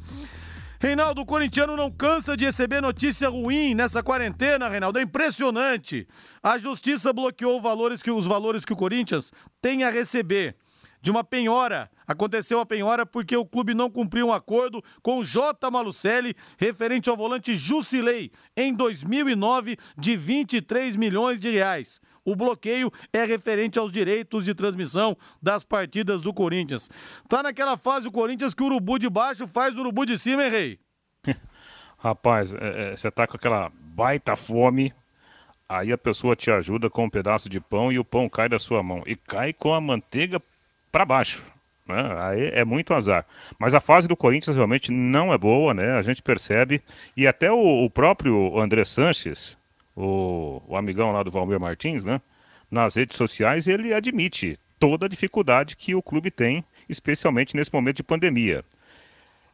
[0.80, 4.98] Reinaldo, o corintiano não cansa de receber notícia ruim nessa quarentena, Reinaldo.
[4.98, 6.08] É impressionante.
[6.42, 10.56] A justiça bloqueou valores que, os valores que o Corinthians tem a receber
[11.00, 11.90] de uma penhora.
[12.06, 15.70] Aconteceu a penhora porque o clube não cumpriu um acordo com J.
[15.70, 22.00] Malucelli referente ao volante Jusilei em 2009 de 23 milhões de reais.
[22.24, 26.90] O bloqueio é referente aos direitos de transmissão das partidas do Corinthians.
[27.26, 30.44] Tá naquela fase o Corinthians que o urubu de baixo faz o urubu de cima,
[30.44, 30.80] hein, Rei?
[31.96, 34.92] Rapaz, é, é, você tá com aquela baita fome,
[35.68, 38.58] aí a pessoa te ajuda com um pedaço de pão e o pão cai da
[38.58, 39.02] sua mão.
[39.06, 40.40] E cai com a manteiga
[40.90, 41.44] para baixo.
[41.86, 41.96] Né?
[42.18, 43.24] Aí é muito azar.
[43.58, 45.92] Mas a fase do Corinthians realmente não é boa, né?
[45.92, 46.82] A gente percebe.
[47.16, 49.56] E até o, o próprio André Sanches,
[49.96, 52.20] o, o, amigão lá do Valmir Martins, né?
[52.70, 57.96] Nas redes sociais, ele admite toda a dificuldade que o clube tem, especialmente nesse momento
[57.96, 58.62] de pandemia.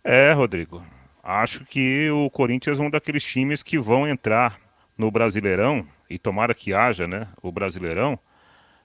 [0.03, 0.85] É, Rodrigo.
[1.23, 4.59] Acho que o Corinthians é um daqueles times que vão entrar
[4.99, 7.29] no Brasileirão, e tomara que haja, né?
[7.41, 8.19] O Brasileirão,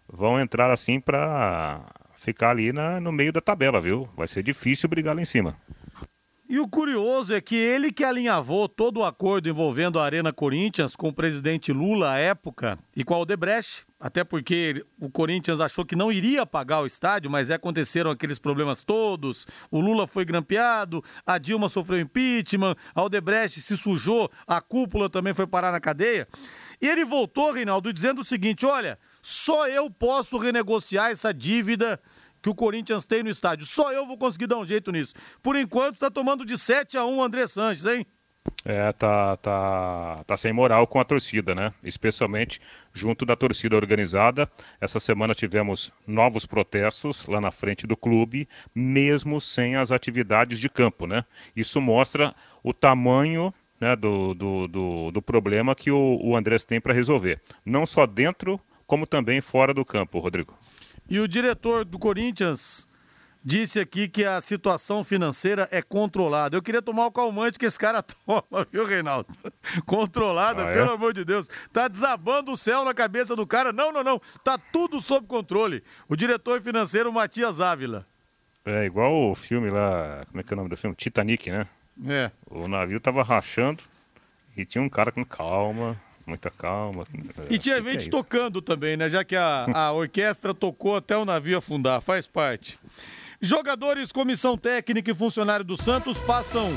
[0.08, 1.82] vão entrar assim para
[2.20, 4.08] ficar ali na, no meio da tabela, viu?
[4.16, 5.56] Vai ser difícil brigar lá em cima.
[6.52, 10.96] E o curioso é que ele que alinhavou todo o acordo envolvendo a Arena Corinthians
[10.96, 15.86] com o presidente Lula à época e com a Odebrecht, até porque o Corinthians achou
[15.86, 19.46] que não iria pagar o estádio, mas aconteceram aqueles problemas todos.
[19.70, 25.36] O Lula foi grampeado, a Dilma sofreu impeachment, a Odebrecht se sujou, a cúpula também
[25.36, 26.28] foi parar na cadeia.
[26.82, 32.00] E ele voltou, Reinaldo, dizendo o seguinte: olha, só eu posso renegociar essa dívida
[32.42, 33.66] que o Corinthians tem no estádio.
[33.66, 35.14] Só eu vou conseguir dar um jeito nisso.
[35.42, 38.06] Por enquanto, tá tomando de 7 a 1 o André Sanches, hein?
[38.64, 41.74] É, tá, tá, tá sem moral com a torcida, né?
[41.84, 42.62] Especialmente
[42.94, 44.50] junto da torcida organizada.
[44.80, 50.70] Essa semana tivemos novos protestos lá na frente do clube, mesmo sem as atividades de
[50.70, 51.26] campo, né?
[51.56, 56.82] Isso mostra o tamanho né, do, do, do, do problema que o, o Andrés tem
[56.82, 57.42] para resolver.
[57.66, 58.60] Não só dentro
[58.90, 60.58] como também fora do campo, Rodrigo.
[61.08, 62.88] E o diretor do Corinthians
[63.46, 66.58] disse aqui que a situação financeira é controlada.
[66.58, 69.30] Eu queria tomar o calmante que esse cara toma, viu, Reinaldo?
[69.86, 70.74] Controlada, ah, é?
[70.74, 71.48] pelo amor de Deus.
[71.72, 73.72] Tá desabando o céu na cabeça do cara.
[73.72, 74.20] Não, não, não.
[74.44, 75.84] Tá tudo sob controle.
[76.08, 78.08] O diretor financeiro Matias Ávila.
[78.66, 80.96] É igual o filme lá, como é que é o nome do filme?
[80.96, 81.68] Titanic, né?
[82.08, 82.32] É.
[82.50, 83.84] O navio tava rachando
[84.58, 85.96] e tinha um cara com calma,
[86.30, 87.06] muita calma.
[87.50, 89.10] E tinha é gente é tocando também, né?
[89.10, 92.80] Já que a, a orquestra tocou até o navio afundar, faz parte.
[93.42, 96.70] Jogadores, comissão técnica e funcionário do Santos passam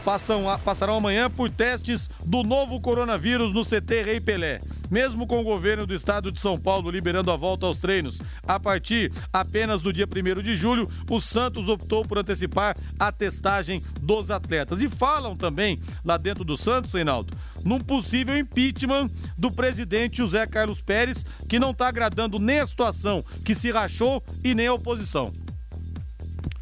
[0.00, 4.60] passam, passarão amanhã por testes do novo coronavírus no CT Rei Pelé.
[4.90, 8.58] Mesmo com o governo do estado de São Paulo liberando a volta aos treinos a
[8.58, 14.30] partir apenas do dia 1 de julho, o Santos optou por antecipar a testagem dos
[14.30, 14.82] atletas.
[14.82, 17.32] E falam também lá dentro do Santos, Reinaldo,
[17.64, 23.24] num possível impeachment do presidente José Carlos Pérez, que não está agradando nem a situação
[23.44, 25.32] que se rachou e nem a oposição.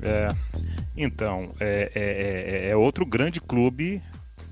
[0.00, 0.28] É,
[1.00, 4.02] Então, é, é, é, é outro grande clube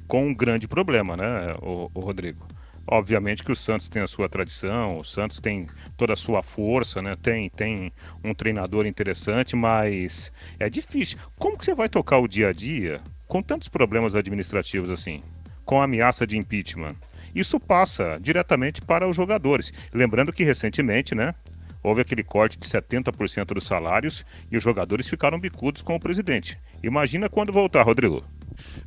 [0.07, 2.47] com um grande problema, né, o, o Rodrigo?
[2.86, 5.66] Obviamente que o Santos tem a sua tradição, o Santos tem
[5.97, 7.16] toda a sua força, né?
[7.20, 7.92] Tem, tem
[8.22, 10.30] um treinador interessante, mas
[10.61, 11.18] é difícil.
[11.36, 15.20] Como que você vai tocar o dia a dia com tantos problemas administrativos assim?
[15.64, 16.94] Com a ameaça de impeachment?
[17.34, 19.72] Isso passa diretamente para os jogadores.
[19.92, 21.34] Lembrando que recentemente, né?
[21.87, 26.59] Houve aquele corte de 70% dos salários e os jogadores ficaram bicudos com o presidente.
[26.82, 28.24] Imagina quando voltar, Rodrigo.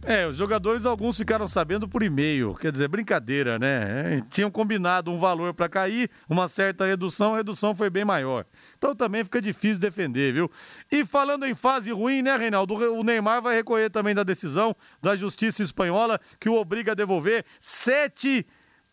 [0.03, 2.55] É, os jogadores, alguns ficaram sabendo por e-mail.
[2.55, 4.17] Quer dizer, brincadeira, né?
[4.17, 8.45] É, tinham combinado um valor para cair, uma certa redução, a redução foi bem maior.
[8.77, 10.51] Então também fica difícil defender, viu?
[10.91, 12.73] E falando em fase ruim, né, Reinaldo?
[12.73, 17.45] O Neymar vai recorrer também da decisão da Justiça Espanhola que o obriga a devolver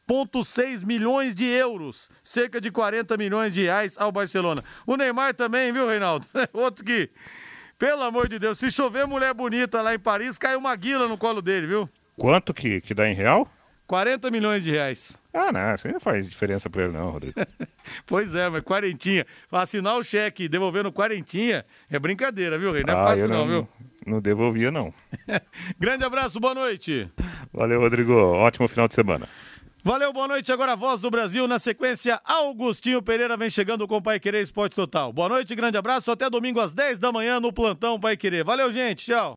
[0.08, 4.62] 7,6 milhões de euros, cerca de 40 milhões de reais ao Barcelona.
[4.86, 6.26] O Neymar também, viu, Reinaldo?
[6.52, 7.10] Outro que
[7.78, 11.18] pelo amor de Deus, se chover mulher bonita lá em Paris, cai uma guila no
[11.18, 11.88] colo dele, viu?
[12.18, 13.46] Quanto que, que dá em real?
[13.86, 15.18] 40 milhões de reais.
[15.32, 17.38] Ah, não, isso não faz diferença pra ele não, Rodrigo.
[18.06, 19.26] pois é, mas quarentinha.
[19.52, 22.82] Assinar o cheque devolvendo quarentinha é brincadeira, viu, Rei?
[22.82, 23.68] Não é ah, fácil não, não, viu?
[24.06, 24.92] Não devolvia, não.
[25.78, 27.08] Grande abraço, boa noite.
[27.52, 28.14] Valeu, Rodrigo.
[28.14, 29.28] Ótimo final de semana.
[29.86, 30.50] Valeu, boa noite.
[30.50, 31.46] Agora a voz do Brasil.
[31.46, 35.12] Na sequência, Augustinho Pereira vem chegando com o Pai Querer Esporte Total.
[35.12, 36.10] Boa noite, grande abraço.
[36.10, 38.42] Até domingo às 10 da manhã no Plantão Pai Querer.
[38.42, 39.06] Valeu, gente.
[39.06, 39.36] Tchau.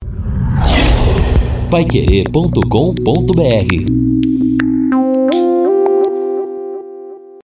[1.70, 4.29] Paiquerê.com.br